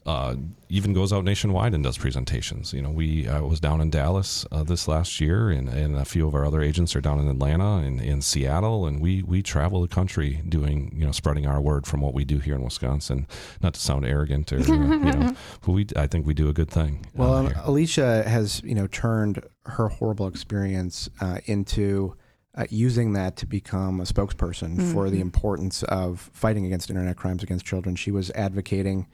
uh, 0.07 0.37
even 0.71 0.95
goes 0.95 1.13
out 1.13 1.25
nationwide 1.25 1.75
and 1.75 1.85
does 1.85 1.99
presentations. 1.99 2.73
You 2.73 2.81
know, 2.81 2.91
we 2.91 3.29
I 3.29 3.41
was 3.41 3.61
down 3.61 3.81
in 3.81 3.91
Dallas 3.91 4.47
uh, 4.51 4.63
this 4.63 4.89
last 4.89 5.21
year, 5.21 5.51
and, 5.51 5.69
and 5.69 5.97
a 5.97 6.05
few 6.05 6.27
of 6.27 6.35
our 6.35 6.47
other 6.47 6.63
agents 6.63 6.97
are 6.97 7.01
down 7.01 7.19
in 7.19 7.29
Atlanta 7.29 7.77
and 7.85 8.01
in 8.01 8.23
Seattle, 8.23 8.87
and 8.87 9.01
we 9.01 9.23
we 9.23 9.43
travel 9.43 9.83
the 9.83 9.89
country 9.89 10.41
doing 10.49 10.93
you 10.95 11.05
know 11.05 11.13
spreading 11.13 11.47
our 11.47 11.61
word 11.61 11.87
from 11.87 12.01
what 12.01 12.15
we 12.15 12.25
do 12.25 12.39
here 12.39 12.55
in 12.55 12.63
Wisconsin. 12.63 13.27
Not 13.61 13.75
to 13.75 13.81
sound 13.81 14.07
arrogant 14.07 14.53
or 14.53 14.61
uh, 14.61 14.63
you 14.63 14.99
know, 15.13 15.37
but 15.63 15.73
we 15.73 15.87
I 15.97 16.07
think 16.07 16.27
we 16.27 16.33
do 16.35 16.49
a 16.49 16.55
good 16.55 16.71
thing. 16.71 17.05
uh, 17.07 17.11
Well, 17.15 17.35
um. 17.35 17.53
Alicia 17.65 18.23
has 18.27 18.63
you 18.65 18.75
know 18.75 18.87
turned 18.87 19.43
her 19.67 19.89
horrible 19.89 20.27
experience 20.29 21.11
uh, 21.21 21.39
into 21.47 22.15
uh, 22.59 22.67
using 22.71 23.13
that 23.13 23.37
to 23.37 23.47
become 23.47 24.01
a 24.01 24.05
spokesperson 24.05 24.93
for 24.93 25.09
the 25.11 25.21
importance 25.21 25.85
of 25.85 26.29
fighting 26.33 26.67
against 26.67 26.91
internet 26.91 27.17
crimes 27.17 27.45
against 27.45 27.65
children. 27.65 27.95
She 27.95 28.11
was 28.11 28.31
advocating 28.33 29.07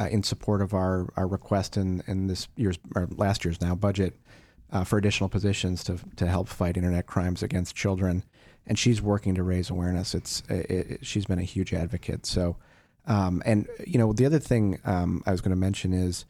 uh, 0.00 0.08
in 0.10 0.24
support 0.24 0.60
of 0.60 0.74
our 0.74 1.08
our 1.16 1.28
request 1.28 1.76
in 1.76 2.02
in 2.08 2.26
this 2.26 2.48
year's 2.56 2.78
or 2.96 3.08
last 3.16 3.44
year's 3.44 3.60
now 3.60 3.76
budget 3.76 4.16
uh, 4.72 4.82
for 4.82 4.98
additional 4.98 5.28
positions 5.28 5.84
to 5.84 5.98
to 6.16 6.26
help 6.26 6.48
fight 6.48 6.76
internet 6.76 7.06
crimes 7.06 7.40
against 7.40 7.76
children, 7.76 8.24
and 8.66 8.76
she's 8.76 9.00
working 9.00 9.36
to 9.36 9.44
raise 9.44 9.70
awareness. 9.70 10.12
It's 10.12 10.42
it, 10.48 10.70
it, 10.70 11.06
she's 11.06 11.26
been 11.26 11.38
a 11.38 11.42
huge 11.42 11.72
advocate. 11.72 12.26
So, 12.26 12.56
um, 13.06 13.42
and 13.46 13.68
you 13.86 13.98
know 13.98 14.12
the 14.12 14.26
other 14.26 14.40
thing 14.40 14.80
um, 14.84 15.22
I 15.24 15.30
was 15.30 15.40
going 15.40 15.50
to 15.50 15.56
mention 15.56 15.92
is 15.92 16.24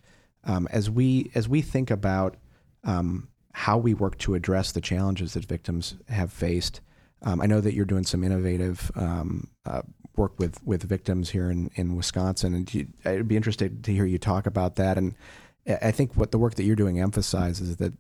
um, 0.44 0.68
as 0.70 0.90
we 0.90 1.30
as 1.34 1.48
we 1.48 1.62
think 1.62 1.90
about 1.90 2.36
um, 2.84 3.28
how 3.58 3.76
we 3.76 3.92
work 3.92 4.16
to 4.18 4.34
address 4.34 4.70
the 4.70 4.80
challenges 4.80 5.34
that 5.34 5.44
victims 5.44 5.96
have 6.08 6.32
faced. 6.32 6.80
Um, 7.22 7.40
I 7.40 7.46
know 7.46 7.60
that 7.60 7.74
you're 7.74 7.84
doing 7.84 8.04
some 8.04 8.22
innovative 8.22 8.92
um, 8.94 9.48
uh, 9.66 9.82
work 10.14 10.38
with, 10.38 10.64
with 10.64 10.84
victims 10.84 11.30
here 11.30 11.50
in, 11.50 11.68
in 11.74 11.96
Wisconsin, 11.96 12.54
and 12.54 12.72
you, 12.72 12.86
I'd 13.04 13.26
be 13.26 13.34
interested 13.36 13.82
to 13.82 13.92
hear 13.92 14.06
you 14.06 14.16
talk 14.16 14.46
about 14.46 14.76
that. 14.76 14.96
And 14.96 15.16
I 15.66 15.90
think 15.90 16.16
what 16.16 16.30
the 16.30 16.38
work 16.38 16.54
that 16.54 16.62
you're 16.62 16.76
doing 16.76 17.00
emphasizes 17.00 17.78
that 17.78 17.94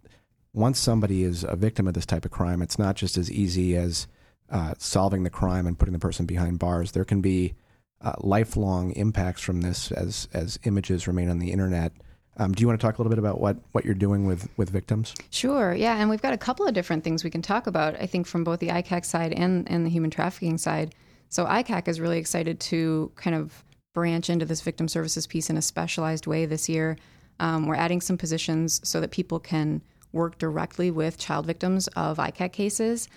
once 0.52 0.78
somebody 0.78 1.24
is 1.24 1.42
a 1.42 1.56
victim 1.56 1.88
of 1.88 1.94
this 1.94 2.06
type 2.06 2.24
of 2.24 2.30
crime, 2.30 2.62
it's 2.62 2.78
not 2.78 2.94
just 2.94 3.18
as 3.18 3.28
easy 3.28 3.74
as 3.74 4.06
uh, 4.50 4.74
solving 4.78 5.24
the 5.24 5.30
crime 5.30 5.66
and 5.66 5.76
putting 5.76 5.92
the 5.92 5.98
person 5.98 6.24
behind 6.24 6.60
bars. 6.60 6.92
There 6.92 7.04
can 7.04 7.20
be 7.20 7.54
uh, 8.00 8.12
lifelong 8.20 8.92
impacts 8.92 9.42
from 9.42 9.62
this 9.62 9.90
as 9.90 10.28
as 10.32 10.56
images 10.62 11.08
remain 11.08 11.28
on 11.28 11.40
the 11.40 11.50
internet. 11.50 11.92
Um, 12.38 12.52
do 12.52 12.60
you 12.60 12.68
want 12.68 12.80
to 12.80 12.86
talk 12.86 12.98
a 12.98 13.02
little 13.02 13.10
bit 13.10 13.18
about 13.18 13.40
what, 13.40 13.56
what 13.72 13.84
you're 13.84 13.94
doing 13.94 14.24
with, 14.24 14.48
with 14.56 14.70
victims? 14.70 15.14
Sure. 15.30 15.74
Yeah. 15.74 15.96
And 15.96 16.08
we've 16.08 16.22
got 16.22 16.32
a 16.32 16.38
couple 16.38 16.66
of 16.66 16.74
different 16.74 17.02
things 17.02 17.24
we 17.24 17.30
can 17.30 17.42
talk 17.42 17.66
about, 17.66 17.96
I 18.00 18.06
think, 18.06 18.26
from 18.26 18.44
both 18.44 18.60
the 18.60 18.68
ICAC 18.68 19.04
side 19.04 19.32
and, 19.32 19.68
and 19.70 19.84
the 19.84 19.90
human 19.90 20.10
trafficking 20.10 20.56
side. 20.56 20.94
So, 21.30 21.44
ICAC 21.44 21.88
is 21.88 22.00
really 22.00 22.18
excited 22.18 22.58
to 22.60 23.12
kind 23.16 23.36
of 23.36 23.64
branch 23.92 24.30
into 24.30 24.46
this 24.46 24.60
victim 24.60 24.88
services 24.88 25.26
piece 25.26 25.50
in 25.50 25.56
a 25.56 25.62
specialized 25.62 26.26
way 26.26 26.46
this 26.46 26.68
year. 26.68 26.96
Um, 27.40 27.66
we're 27.66 27.74
adding 27.74 28.00
some 28.00 28.16
positions 28.16 28.80
so 28.84 29.00
that 29.00 29.10
people 29.10 29.38
can 29.38 29.82
work 30.12 30.38
directly 30.38 30.90
with 30.90 31.18
child 31.18 31.46
victims 31.46 31.86
of 31.88 32.18
ICAC 32.18 32.52
cases, 32.52 33.08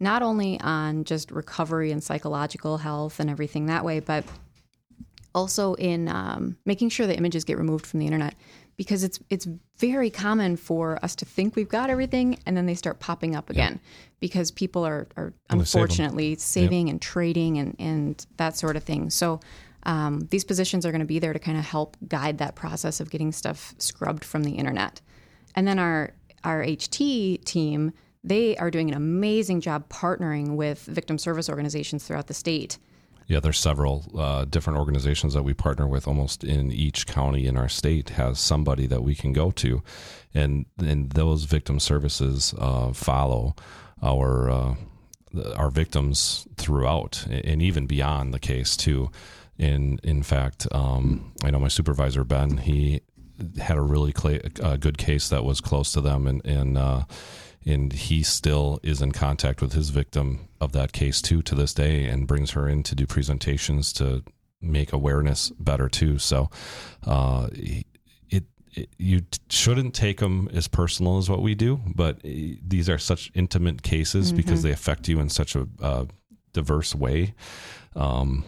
not 0.00 0.22
only 0.22 0.58
on 0.60 1.04
just 1.04 1.30
recovery 1.30 1.92
and 1.92 2.02
psychological 2.02 2.78
health 2.78 3.20
and 3.20 3.30
everything 3.30 3.66
that 3.66 3.84
way, 3.84 4.00
but 4.00 4.24
also 5.34 5.74
in 5.74 6.08
um, 6.08 6.56
making 6.64 6.88
sure 6.88 7.06
the 7.06 7.16
images 7.16 7.44
get 7.44 7.58
removed 7.58 7.86
from 7.86 8.00
the 8.00 8.06
internet 8.06 8.34
because 8.80 9.04
it's 9.04 9.20
it's 9.28 9.46
very 9.76 10.08
common 10.08 10.56
for 10.56 10.98
us 11.04 11.14
to 11.14 11.26
think 11.26 11.54
we've 11.54 11.68
got 11.68 11.90
everything 11.90 12.38
and 12.46 12.56
then 12.56 12.64
they 12.64 12.74
start 12.74 12.98
popping 12.98 13.36
up 13.36 13.50
again 13.50 13.78
because 14.20 14.50
people 14.50 14.86
are, 14.86 15.06
are 15.18 15.34
they 15.50 15.58
save 15.58 15.82
unfortunately 15.82 16.34
saving 16.36 16.88
and 16.88 17.02
trading 17.02 17.58
and, 17.58 17.76
and 17.78 18.26
that 18.38 18.56
sort 18.56 18.76
of 18.76 18.82
thing. 18.82 19.10
So 19.10 19.38
um, 19.82 20.20
these 20.30 20.44
positions 20.44 20.86
are 20.86 20.92
going 20.92 21.02
to 21.02 21.06
be 21.06 21.18
there 21.18 21.34
to 21.34 21.38
kind 21.38 21.58
of 21.58 21.64
help 21.66 21.98
guide 22.08 22.38
that 22.38 22.54
process 22.54 23.00
of 23.00 23.10
getting 23.10 23.32
stuff 23.32 23.74
scrubbed 23.76 24.24
from 24.24 24.44
the 24.44 24.52
internet. 24.52 25.02
And 25.54 25.68
then 25.68 25.78
our 25.78 26.14
our 26.42 26.64
HT 26.64 27.44
team, 27.44 27.92
they 28.24 28.56
are 28.56 28.70
doing 28.70 28.88
an 28.88 28.96
amazing 28.96 29.60
job 29.60 29.90
partnering 29.90 30.56
with 30.56 30.78
victim 30.86 31.18
service 31.18 31.50
organizations 31.50 32.04
throughout 32.04 32.28
the 32.28 32.34
state. 32.34 32.78
Yeah, 33.30 33.38
there's 33.38 33.60
several 33.60 34.10
uh, 34.18 34.44
different 34.44 34.80
organizations 34.80 35.34
that 35.34 35.44
we 35.44 35.54
partner 35.54 35.86
with. 35.86 36.08
Almost 36.08 36.42
in 36.42 36.72
each 36.72 37.06
county 37.06 37.46
in 37.46 37.56
our 37.56 37.68
state 37.68 38.08
has 38.08 38.40
somebody 38.40 38.88
that 38.88 39.04
we 39.04 39.14
can 39.14 39.32
go 39.32 39.52
to, 39.52 39.84
and 40.34 40.66
and 40.78 41.10
those 41.10 41.44
victim 41.44 41.78
services 41.78 42.52
uh, 42.58 42.92
follow 42.92 43.54
our 44.02 44.50
uh, 44.50 44.74
our 45.54 45.70
victims 45.70 46.48
throughout 46.56 47.24
and 47.30 47.62
even 47.62 47.86
beyond 47.86 48.34
the 48.34 48.40
case 48.40 48.76
too. 48.76 49.12
In 49.56 50.00
in 50.02 50.24
fact, 50.24 50.66
um, 50.72 51.32
I 51.44 51.52
know 51.52 51.60
my 51.60 51.68
supervisor 51.68 52.24
Ben. 52.24 52.56
He 52.56 53.02
had 53.60 53.76
a 53.76 53.80
really 53.82 54.12
uh, 54.60 54.76
good 54.76 54.98
case 54.98 55.28
that 55.28 55.44
was 55.44 55.60
close 55.60 55.92
to 55.92 56.00
them, 56.00 56.26
and 56.26 56.44
and 56.44 56.76
uh, 56.76 57.04
and 57.66 57.92
he 57.92 58.22
still 58.22 58.80
is 58.82 59.02
in 59.02 59.12
contact 59.12 59.60
with 59.60 59.72
his 59.72 59.90
victim 59.90 60.48
of 60.60 60.72
that 60.72 60.92
case 60.92 61.20
too 61.20 61.42
to 61.42 61.54
this 61.54 61.74
day, 61.74 62.06
and 62.06 62.26
brings 62.26 62.52
her 62.52 62.68
in 62.68 62.82
to 62.84 62.94
do 62.94 63.06
presentations 63.06 63.92
to 63.94 64.22
make 64.60 64.92
awareness 64.92 65.50
better 65.58 65.88
too. 65.88 66.18
So, 66.18 66.50
uh, 67.06 67.48
it, 67.52 67.86
it 68.30 68.44
you 68.98 69.22
shouldn't 69.48 69.94
take 69.94 70.20
them 70.20 70.48
as 70.52 70.68
personal 70.68 71.18
as 71.18 71.28
what 71.28 71.42
we 71.42 71.54
do, 71.54 71.80
but 71.94 72.18
eh, 72.24 72.54
these 72.66 72.88
are 72.88 72.98
such 72.98 73.30
intimate 73.34 73.82
cases 73.82 74.32
because 74.32 74.62
they 74.62 74.70
affect 74.70 75.08
you 75.08 75.20
in 75.20 75.28
such 75.28 75.56
a 75.56 75.66
uh, 75.80 76.04
diverse 76.52 76.94
way 76.94 77.34
um, 77.96 78.44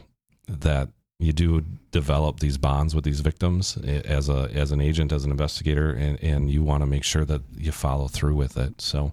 that 0.49 0.91
you 1.23 1.33
do 1.33 1.65
develop 1.91 2.41
these 2.41 2.59
bonds 2.59 2.95
with 2.95 3.05
these 3.05 3.21
victims 3.21 3.77
as 3.77 4.29
a 4.29 4.51
as 4.55 4.73
an 4.73 4.81
agent 4.81 5.13
as 5.13 5.25
an 5.25 5.31
investigator 5.31 5.91
and 5.91 6.23
and 6.23 6.51
you 6.51 6.63
want 6.63 6.83
to 6.83 6.87
make 6.87 7.05
sure 7.05 7.25
that 7.25 7.43
you 7.57 7.73
follow 7.73 8.09
through 8.09 8.35
with 8.35 8.57
it. 8.57 8.81
So 8.81 9.13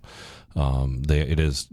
um, 0.55 1.03
they 1.03 1.21
it 1.21 1.39
is 1.39 1.67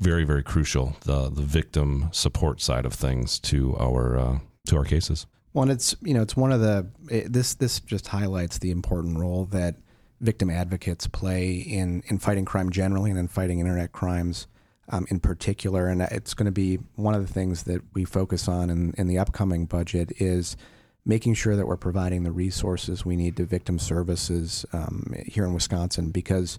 very 0.00 0.24
very 0.24 0.42
crucial 0.42 0.96
the 1.02 1.30
the 1.30 1.42
victim 1.42 2.08
support 2.12 2.60
side 2.60 2.84
of 2.84 2.92
things 2.92 3.38
to 3.40 3.76
our 3.78 4.18
uh, 4.18 4.38
to 4.66 4.76
our 4.76 4.84
cases. 4.84 5.26
Well, 5.52 5.68
it's 5.70 5.96
you 6.02 6.14
know 6.14 6.22
it's 6.22 6.36
one 6.36 6.52
of 6.52 6.60
the 6.60 6.86
it, 7.08 7.32
this 7.32 7.54
this 7.54 7.80
just 7.80 8.08
highlights 8.08 8.58
the 8.58 8.70
important 8.70 9.18
role 9.18 9.46
that 9.46 9.76
victim 10.20 10.50
advocates 10.50 11.06
play 11.06 11.52
in 11.54 12.02
in 12.08 12.18
fighting 12.18 12.44
crime 12.44 12.70
generally 12.70 13.10
and 13.10 13.18
in 13.18 13.28
fighting 13.28 13.58
internet 13.58 13.92
crimes 13.92 14.46
um, 14.90 15.06
in 15.10 15.20
particular. 15.20 15.86
And 15.86 16.02
it's 16.02 16.34
going 16.34 16.46
to 16.46 16.52
be 16.52 16.78
one 16.96 17.14
of 17.14 17.26
the 17.26 17.32
things 17.32 17.64
that 17.64 17.82
we 17.94 18.04
focus 18.04 18.48
on 18.48 18.70
in 18.70 18.94
in 18.98 19.06
the 19.06 19.18
upcoming 19.18 19.66
budget 19.66 20.12
is 20.18 20.56
making 21.04 21.34
sure 21.34 21.56
that 21.56 21.66
we're 21.66 21.76
providing 21.76 22.24
the 22.24 22.32
resources 22.32 23.04
we 23.04 23.16
need 23.16 23.36
to 23.36 23.44
victim 23.44 23.78
services 23.78 24.66
um, 24.72 25.14
here 25.26 25.44
in 25.44 25.54
Wisconsin 25.54 26.10
because 26.10 26.58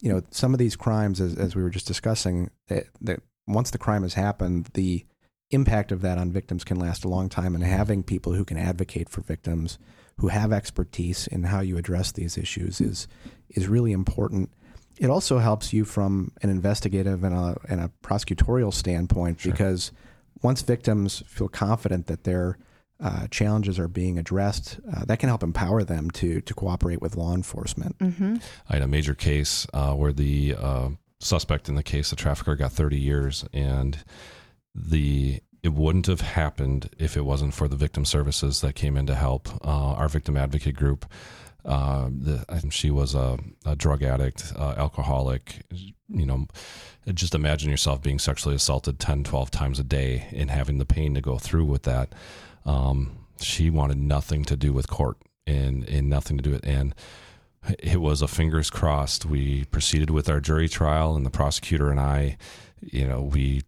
you 0.00 0.12
know 0.12 0.22
some 0.30 0.52
of 0.52 0.58
these 0.58 0.76
crimes 0.76 1.20
as, 1.20 1.36
as 1.36 1.56
we 1.56 1.62
were 1.62 1.70
just 1.70 1.86
discussing 1.86 2.50
that, 2.68 2.84
that 3.00 3.20
once 3.46 3.70
the 3.70 3.78
crime 3.78 4.02
has 4.02 4.14
happened, 4.14 4.68
the 4.74 5.04
impact 5.50 5.92
of 5.92 6.00
that 6.00 6.18
on 6.18 6.32
victims 6.32 6.64
can 6.64 6.78
last 6.78 7.04
a 7.04 7.08
long 7.08 7.28
time. 7.28 7.54
And 7.54 7.64
having 7.64 8.02
people 8.02 8.34
who 8.34 8.44
can 8.44 8.56
advocate 8.56 9.08
for 9.08 9.20
victims, 9.20 9.78
who 10.18 10.28
have 10.28 10.52
expertise 10.52 11.26
in 11.26 11.44
how 11.44 11.60
you 11.60 11.76
address 11.76 12.12
these 12.12 12.38
issues, 12.38 12.80
is 12.80 13.08
is 13.50 13.68
really 13.68 13.92
important. 13.92 14.50
It 14.98 15.10
also 15.10 15.38
helps 15.38 15.72
you 15.72 15.84
from 15.84 16.32
an 16.42 16.50
investigative 16.50 17.24
and 17.24 17.34
a, 17.34 17.56
and 17.68 17.80
a 17.80 17.90
prosecutorial 18.02 18.72
standpoint 18.72 19.40
Sure. 19.40 19.52
because 19.52 19.92
once 20.42 20.62
victims 20.62 21.22
feel 21.26 21.48
confident 21.48 22.06
that 22.06 22.24
their 22.24 22.58
uh, 23.00 23.26
challenges 23.28 23.78
are 23.78 23.88
being 23.88 24.18
addressed, 24.18 24.78
uh, 24.94 25.04
that 25.06 25.18
can 25.18 25.28
help 25.28 25.42
empower 25.42 25.82
them 25.82 26.10
to 26.12 26.40
to 26.42 26.54
cooperate 26.54 27.00
with 27.00 27.16
law 27.16 27.34
enforcement. 27.34 27.98
Mm-hmm. 27.98 28.36
I 28.68 28.74
had 28.74 28.82
a 28.82 28.86
major 28.86 29.14
case 29.14 29.66
uh, 29.74 29.94
where 29.94 30.12
the 30.12 30.54
uh, 30.56 30.88
suspect 31.18 31.68
in 31.68 31.74
the 31.74 31.82
case, 31.82 32.10
the 32.10 32.16
trafficker, 32.16 32.54
got 32.54 32.72
30 32.72 32.98
years, 32.98 33.44
and 33.52 33.98
the 34.74 35.40
it 35.62 35.72
wouldn't 35.72 36.06
have 36.06 36.20
happened 36.20 36.90
if 36.98 37.16
it 37.16 37.24
wasn't 37.24 37.54
for 37.54 37.68
the 37.68 37.76
victim 37.76 38.04
services 38.04 38.60
that 38.60 38.74
came 38.74 38.96
in 38.96 39.06
to 39.06 39.14
help. 39.14 39.48
Uh, 39.64 39.94
our 39.94 40.08
victim 40.08 40.36
advocate 40.36 40.76
group. 40.76 41.06
Uh, 41.64 42.08
the, 42.10 42.66
she 42.70 42.90
was 42.90 43.14
a, 43.14 43.38
a 43.64 43.76
drug 43.76 44.02
addict, 44.02 44.52
uh, 44.56 44.74
alcoholic. 44.76 45.62
You 46.08 46.26
know, 46.26 46.46
just 47.14 47.34
imagine 47.34 47.70
yourself 47.70 48.02
being 48.02 48.18
sexually 48.18 48.56
assaulted 48.56 48.98
10, 48.98 49.24
12 49.24 49.50
times 49.50 49.78
a 49.78 49.84
day 49.84 50.28
and 50.32 50.50
having 50.50 50.78
the 50.78 50.84
pain 50.84 51.14
to 51.14 51.20
go 51.20 51.38
through 51.38 51.66
with 51.66 51.84
that. 51.84 52.12
Um, 52.64 53.26
she 53.40 53.70
wanted 53.70 53.98
nothing 53.98 54.44
to 54.44 54.56
do 54.56 54.72
with 54.72 54.88
court 54.88 55.16
and, 55.46 55.88
and 55.88 56.08
nothing 56.08 56.36
to 56.36 56.42
do 56.42 56.50
with, 56.50 56.66
and 56.66 56.94
it 57.78 58.00
was 58.00 58.22
a 58.22 58.28
fingers 58.28 58.70
crossed. 58.70 59.24
We 59.24 59.64
proceeded 59.66 60.10
with 60.10 60.28
our 60.28 60.40
jury 60.40 60.68
trial, 60.68 61.14
and 61.14 61.24
the 61.24 61.30
prosecutor 61.30 61.90
and 61.90 62.00
I, 62.00 62.36
you 62.80 63.06
know, 63.06 63.22
we 63.22 63.62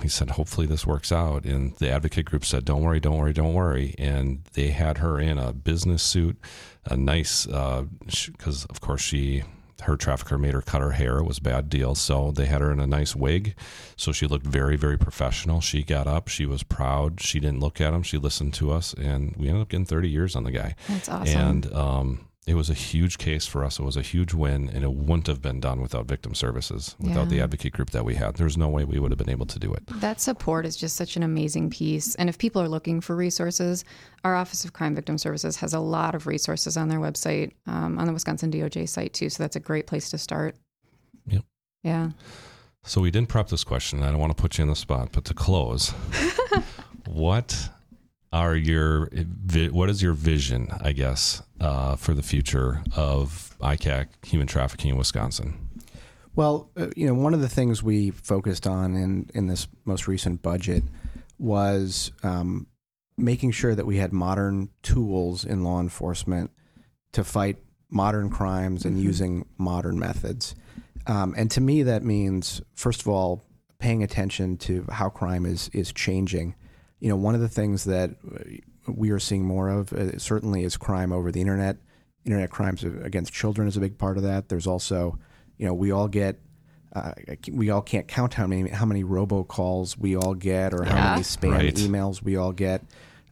we 0.00 0.08
said 0.08 0.30
hopefully 0.30 0.66
this 0.66 0.86
works 0.86 1.10
out. 1.12 1.44
And 1.44 1.74
the 1.76 1.90
advocate 1.90 2.26
group 2.26 2.44
said, 2.44 2.64
"Don't 2.64 2.82
worry, 2.82 3.00
don't 3.00 3.18
worry, 3.18 3.32
don't 3.32 3.54
worry." 3.54 3.94
And 3.98 4.44
they 4.54 4.68
had 4.68 4.98
her 4.98 5.18
in 5.18 5.38
a 5.38 5.52
business 5.52 6.02
suit, 6.02 6.38
a 6.84 6.96
nice 6.96 7.46
because 7.46 8.64
of 8.66 8.80
course 8.80 9.02
she 9.02 9.44
her 9.82 9.96
trafficker 9.96 10.38
made 10.38 10.54
her 10.54 10.62
cut 10.62 10.80
her 10.80 10.92
hair. 10.92 11.18
It 11.18 11.24
was 11.24 11.38
a 11.38 11.42
bad 11.42 11.68
deal. 11.68 11.94
So 11.94 12.30
they 12.30 12.46
had 12.46 12.60
her 12.60 12.70
in 12.70 12.80
a 12.80 12.86
nice 12.86 13.14
wig. 13.16 13.54
So 13.96 14.12
she 14.12 14.26
looked 14.26 14.46
very, 14.46 14.76
very 14.76 14.98
professional. 14.98 15.60
She 15.60 15.82
got 15.82 16.06
up. 16.06 16.28
She 16.28 16.46
was 16.46 16.62
proud. 16.62 17.20
She 17.20 17.40
didn't 17.40 17.60
look 17.60 17.80
at 17.80 17.94
him. 17.94 18.02
She 18.02 18.18
listened 18.18 18.54
to 18.54 18.72
us. 18.72 18.94
And 18.94 19.34
we 19.36 19.48
ended 19.48 19.62
up 19.62 19.68
getting 19.68 19.86
30 19.86 20.08
years 20.08 20.36
on 20.36 20.44
the 20.44 20.50
guy. 20.50 20.74
That's 20.88 21.08
awesome. 21.08 21.40
And 21.40 21.72
um, 21.72 22.26
it 22.50 22.54
was 22.54 22.68
a 22.68 22.74
huge 22.74 23.16
case 23.16 23.46
for 23.46 23.64
us. 23.64 23.78
It 23.78 23.84
was 23.84 23.96
a 23.96 24.02
huge 24.02 24.34
win, 24.34 24.68
and 24.74 24.82
it 24.82 24.92
wouldn't 24.92 25.28
have 25.28 25.40
been 25.40 25.60
done 25.60 25.80
without 25.80 26.06
victim 26.06 26.34
services, 26.34 26.96
without 26.98 27.28
the 27.28 27.40
advocate 27.40 27.72
group 27.72 27.90
that 27.90 28.04
we 28.04 28.16
had. 28.16 28.34
There's 28.34 28.56
no 28.56 28.68
way 28.68 28.82
we 28.82 28.98
would 28.98 29.12
have 29.12 29.18
been 29.18 29.30
able 29.30 29.46
to 29.46 29.58
do 29.60 29.72
it. 29.72 29.84
That 30.00 30.20
support 30.20 30.66
is 30.66 30.76
just 30.76 30.96
such 30.96 31.16
an 31.16 31.22
amazing 31.22 31.70
piece. 31.70 32.16
And 32.16 32.28
if 32.28 32.38
people 32.38 32.60
are 32.60 32.68
looking 32.68 33.00
for 33.00 33.14
resources, 33.14 33.84
our 34.24 34.34
Office 34.34 34.64
of 34.64 34.72
Crime 34.72 34.96
Victim 34.96 35.16
Services 35.16 35.58
has 35.58 35.72
a 35.72 35.78
lot 35.78 36.16
of 36.16 36.26
resources 36.26 36.76
on 36.76 36.88
their 36.88 36.98
website, 36.98 37.52
um, 37.68 38.00
on 38.00 38.06
the 38.08 38.12
Wisconsin 38.12 38.50
DOJ 38.50 38.88
site 38.88 39.14
too. 39.14 39.30
So 39.30 39.44
that's 39.44 39.54
a 39.54 39.60
great 39.60 39.86
place 39.86 40.10
to 40.10 40.18
start. 40.18 40.56
Yep. 41.28 41.44
Yeah. 41.84 42.10
So 42.82 43.00
we 43.00 43.12
didn't 43.12 43.28
prep 43.28 43.46
this 43.46 43.62
question. 43.62 44.02
I 44.02 44.10
don't 44.10 44.18
want 44.18 44.36
to 44.36 44.42
put 44.42 44.58
you 44.58 44.62
in 44.62 44.68
the 44.68 44.74
spot, 44.74 45.10
but 45.12 45.24
to 45.26 45.34
close, 45.34 45.90
what 47.06 47.70
are 48.32 48.54
your 48.54 49.08
what 49.70 49.90
is 49.90 50.02
your 50.02 50.12
vision? 50.12 50.68
I 50.80 50.92
guess 50.92 51.42
uh, 51.60 51.96
for 51.96 52.14
the 52.14 52.22
future 52.22 52.82
of 52.96 53.56
ICAC 53.60 54.06
human 54.24 54.46
trafficking 54.46 54.90
in 54.92 54.96
Wisconsin. 54.96 55.68
Well, 56.36 56.70
uh, 56.76 56.88
you 56.96 57.06
know, 57.06 57.14
one 57.14 57.34
of 57.34 57.40
the 57.40 57.48
things 57.48 57.82
we 57.82 58.10
focused 58.10 58.66
on 58.66 58.94
in, 58.94 59.28
in 59.34 59.48
this 59.48 59.66
most 59.84 60.06
recent 60.06 60.42
budget 60.42 60.84
was 61.38 62.12
um, 62.22 62.68
making 63.18 63.50
sure 63.50 63.74
that 63.74 63.84
we 63.84 63.96
had 63.96 64.12
modern 64.12 64.68
tools 64.82 65.44
in 65.44 65.64
law 65.64 65.80
enforcement 65.80 66.50
to 67.12 67.24
fight 67.24 67.56
modern 67.90 68.30
crimes 68.30 68.84
and 68.84 68.96
Mhm. 68.96 69.02
using 69.02 69.46
modern 69.58 69.98
methods. 69.98 70.54
Um, 71.06 71.34
and 71.36 71.50
to 71.50 71.60
me, 71.60 71.82
that 71.82 72.04
means, 72.04 72.62
first 72.74 73.00
of 73.00 73.08
all, 73.08 73.42
paying 73.80 74.02
attention 74.04 74.56
to 74.58 74.86
how 74.90 75.08
crime 75.08 75.44
is, 75.44 75.68
is 75.72 75.92
changing. 75.92 76.54
You 77.00 77.08
know, 77.08 77.16
one 77.16 77.34
of 77.34 77.40
the 77.40 77.48
things 77.48 77.84
that 77.84 78.10
uh, 78.10 78.92
we 78.92 79.10
are 79.10 79.18
seeing 79.18 79.44
more 79.44 79.68
of 79.68 79.92
uh, 79.92 80.18
certainly 80.18 80.64
is 80.64 80.76
crime 80.76 81.12
over 81.12 81.32
the 81.32 81.40
internet. 81.40 81.76
Internet 82.24 82.50
crimes 82.50 82.84
against 82.84 83.32
children 83.32 83.66
is 83.66 83.76
a 83.76 83.80
big 83.80 83.96
part 83.98 84.16
of 84.16 84.22
that. 84.22 84.48
There's 84.48 84.66
also 84.66 85.18
you 85.56 85.66
know, 85.66 85.74
we 85.74 85.90
all 85.90 86.08
get, 86.08 86.38
uh, 86.96 87.12
we 87.52 87.68
all 87.68 87.82
can't 87.82 88.08
count 88.08 88.32
how 88.34 88.46
many 88.46 88.70
how 88.70 88.86
many 88.86 89.04
robocalls 89.04 89.98
we 89.98 90.16
all 90.16 90.34
get, 90.34 90.72
or 90.72 90.84
how 90.84 91.10
many 91.10 91.22
spam 91.22 91.52
Right. 91.52 91.74
emails 91.74 92.22
we 92.22 92.36
all 92.36 92.52
get. 92.52 92.82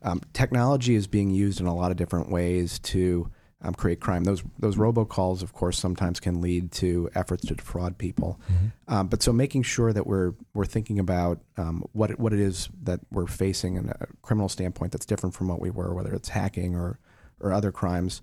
Um, 0.03 0.21
technology 0.33 0.95
is 0.95 1.07
being 1.07 1.31
used 1.31 1.59
in 1.61 1.67
a 1.67 1.75
lot 1.75 1.91
of 1.91 1.97
different 1.97 2.31
ways 2.31 2.79
to 2.81 3.31
um, 3.63 3.75
create 3.75 4.01
crime. 4.01 4.25
Those 4.25 4.43
those 4.59 4.77
robocalls, 4.77 5.43
of 5.43 5.53
course, 5.53 5.79
sometimes 5.79 6.21
can 6.21 6.41
lead 6.41 6.73
to 6.73 7.11
efforts 7.15 7.47
to 7.47 7.55
defraud 7.55 7.99
people. 7.99 8.41
Um, 8.87 9.09
but 9.09 9.23
so 9.23 9.33
making 9.33 9.65
sure 9.65 9.93
that 9.93 10.07
we're 10.07 10.35
we're 10.55 10.65
thinking 10.65 10.99
about 10.99 11.41
um, 11.57 11.85
what 11.93 12.11
it, 12.11 12.21
what 12.21 12.33
it 12.33 12.41
is 12.41 12.69
that 12.83 13.01
we're 13.11 13.27
facing 13.27 13.77
in 13.77 13.89
a 13.89 14.07
criminal 14.23 14.49
standpoint 14.49 14.93
that's 14.93 15.07
different 15.07 15.35
from 15.35 15.49
what 15.49 15.61
we 15.61 15.71
were, 15.71 15.95
whether 15.95 16.13
it's 16.15 16.31
hacking 16.31 16.75
or 16.75 16.99
or 17.41 17.53
other 17.53 17.73
crimes 17.73 18.23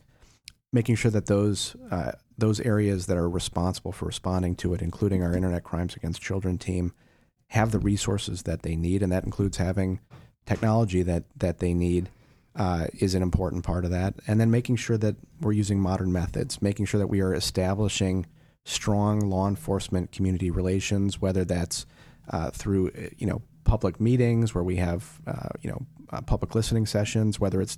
making 0.75 0.95
sure 0.95 1.09
that 1.09 1.25
those 1.27 1.75
uh, 1.89 2.11
those 2.37 2.59
areas 2.59 3.07
that 3.07 3.17
are 3.17 3.29
responsible 3.29 3.93
for 3.93 4.05
responding 4.05 4.55
to 4.57 4.73
it, 4.73 4.81
including 4.81 5.23
our 5.23 5.33
Internet 5.33 5.63
Crimes 5.63 5.95
Against 5.95 6.21
Children 6.21 6.57
team, 6.57 6.91
have 7.47 7.71
the 7.71 7.79
resources 7.79 8.43
that 8.43 8.61
they 8.61 8.75
need, 8.75 9.01
and 9.01 9.11
that 9.11 9.23
includes 9.23 9.57
having 9.57 10.01
technology 10.45 11.01
that 11.01 11.23
that 11.37 11.59
they 11.59 11.73
need. 11.73 12.09
Uh, 12.55 12.87
is 12.99 13.15
an 13.15 13.21
important 13.21 13.65
part 13.65 13.83
of 13.83 13.91
that, 13.91 14.13
and 14.27 14.39
then 14.39 14.49
making 14.49 14.77
sure 14.77 14.97
that 14.97 15.17
we're 15.41 15.51
using 15.51 15.77
modern 15.77 16.09
methods, 16.09 16.61
making 16.61 16.85
sure 16.85 16.97
that 16.97 17.07
we 17.07 17.19
are 17.19 17.33
establishing 17.33 18.25
strong 18.63 19.29
law 19.29 19.47
enforcement 19.47 20.11
community 20.11 20.49
relations, 20.49 21.21
whether 21.21 21.43
that's 21.43 21.85
uh, 22.29 22.49
through 22.51 22.87
uh, 22.89 23.09
you 23.17 23.27
know 23.27 23.41
public 23.65 23.99
meetings 23.99 24.55
where 24.55 24.63
we 24.63 24.77
have 24.77 25.19
uh, 25.27 25.49
you 25.61 25.69
know 25.69 25.85
uh, 26.11 26.21
public 26.21 26.55
listening 26.55 26.85
sessions, 26.85 27.39
whether 27.39 27.61
it's 27.61 27.77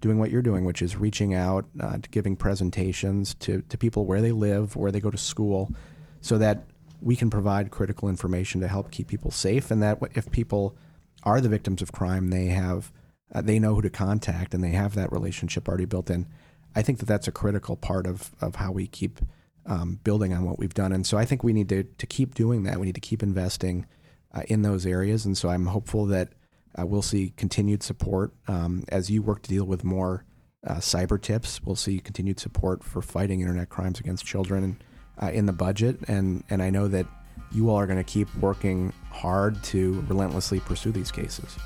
doing 0.00 0.18
what 0.18 0.30
you're 0.30 0.42
doing, 0.42 0.64
which 0.64 0.82
is 0.82 0.96
reaching 0.96 1.32
out, 1.34 1.64
uh, 1.80 1.96
giving 2.10 2.36
presentations 2.36 3.34
to, 3.34 3.62
to 3.68 3.78
people 3.78 4.04
where 4.04 4.20
they 4.20 4.32
live, 4.32 4.74
where 4.74 4.90
they 4.90 5.00
go 5.00 5.10
to 5.10 5.18
school, 5.18 5.72
so 6.20 6.38
that 6.38 6.64
we 7.00 7.16
can 7.16 7.30
provide 7.30 7.70
critical 7.70 8.08
information 8.08 8.60
to 8.60 8.68
help 8.68 8.90
keep 8.90 9.08
people 9.08 9.30
safe, 9.30 9.70
and 9.70 9.82
that 9.82 9.98
if 10.14 10.30
people 10.30 10.76
are 11.22 11.40
the 11.40 11.48
victims 11.48 11.82
of 11.82 11.92
crime, 11.92 12.28
they 12.28 12.46
have 12.46 12.92
uh, 13.34 13.40
they 13.40 13.58
know 13.58 13.74
who 13.74 13.82
to 13.82 13.90
contact, 13.90 14.54
and 14.54 14.62
they 14.62 14.70
have 14.70 14.94
that 14.94 15.12
relationship 15.12 15.68
already 15.68 15.84
built 15.84 16.10
in. 16.10 16.26
I 16.74 16.82
think 16.82 16.98
that 16.98 17.06
that's 17.06 17.28
a 17.28 17.32
critical 17.32 17.76
part 17.76 18.06
of 18.06 18.32
of 18.40 18.56
how 18.56 18.72
we 18.72 18.86
keep 18.86 19.20
um, 19.66 20.00
building 20.04 20.32
on 20.32 20.44
what 20.44 20.58
we've 20.58 20.74
done, 20.74 20.92
and 20.92 21.06
so 21.06 21.16
I 21.18 21.24
think 21.24 21.42
we 21.42 21.52
need 21.52 21.68
to 21.68 21.84
to 21.84 22.06
keep 22.06 22.34
doing 22.34 22.64
that. 22.64 22.78
We 22.78 22.86
need 22.86 22.94
to 22.94 23.00
keep 23.00 23.22
investing 23.22 23.86
uh, 24.34 24.42
in 24.48 24.62
those 24.62 24.86
areas, 24.86 25.24
and 25.24 25.36
so 25.36 25.48
I'm 25.48 25.66
hopeful 25.66 26.06
that 26.06 26.32
uh, 26.78 26.86
we'll 26.86 27.02
see 27.02 27.32
continued 27.36 27.82
support 27.82 28.32
um, 28.48 28.84
as 28.88 29.10
you 29.10 29.22
work 29.22 29.42
to 29.42 29.50
deal 29.50 29.64
with 29.64 29.84
more 29.84 30.24
uh, 30.66 30.76
cyber 30.76 31.20
tips. 31.20 31.62
We'll 31.62 31.76
see 31.76 32.00
continued 32.00 32.40
support 32.40 32.82
for 32.84 33.02
fighting 33.02 33.40
internet 33.40 33.68
crimes 33.68 34.00
against 34.00 34.24
children 34.24 34.80
uh, 35.20 35.30
in 35.30 35.46
the 35.46 35.52
budget, 35.52 35.98
and 36.08 36.44
and 36.50 36.62
I 36.62 36.70
know 36.70 36.88
that 36.88 37.06
you 37.50 37.68
all 37.68 37.76
are 37.76 37.86
going 37.86 37.98
to 37.98 38.04
keep 38.04 38.34
working 38.36 38.92
hard 39.10 39.62
to 39.64 40.04
relentlessly 40.08 40.60
pursue 40.60 40.90
these 40.90 41.12
cases. 41.12 41.56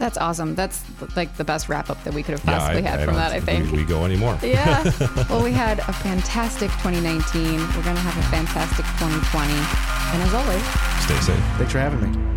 That's 0.00 0.16
awesome. 0.16 0.54
That's 0.54 0.82
like 1.14 1.36
the 1.36 1.44
best 1.44 1.68
wrap 1.68 1.90
up 1.90 2.02
that 2.04 2.14
we 2.14 2.22
could 2.22 2.32
have 2.32 2.44
Yeah, 2.46 2.58
possibly 2.58 2.82
had 2.82 3.00
from 3.00 3.14
don't 3.14 3.16
that, 3.16 3.32
I 3.32 3.40
think. 3.40 3.70
We, 3.70 3.78
we 3.78 3.84
go 3.84 4.06
anymore. 4.06 4.38
Yeah. 4.50 4.82
well, 5.28 5.44
we 5.44 5.52
had 5.52 5.78
a 5.80 5.92
fantastic 5.92 6.70
2019. 6.82 7.58
We're 7.60 7.82
going 7.82 7.94
to 7.94 8.00
have 8.00 8.16
a 8.16 8.28
fantastic 8.28 8.86
2020. 8.98 9.52
And 9.52 10.22
as 10.22 10.34
always, 10.34 10.64
Stay 11.04 11.20
safe. 11.20 11.44
Thanks 11.58 11.72
for 11.72 11.78
having 11.78 12.00
me. 12.00 12.29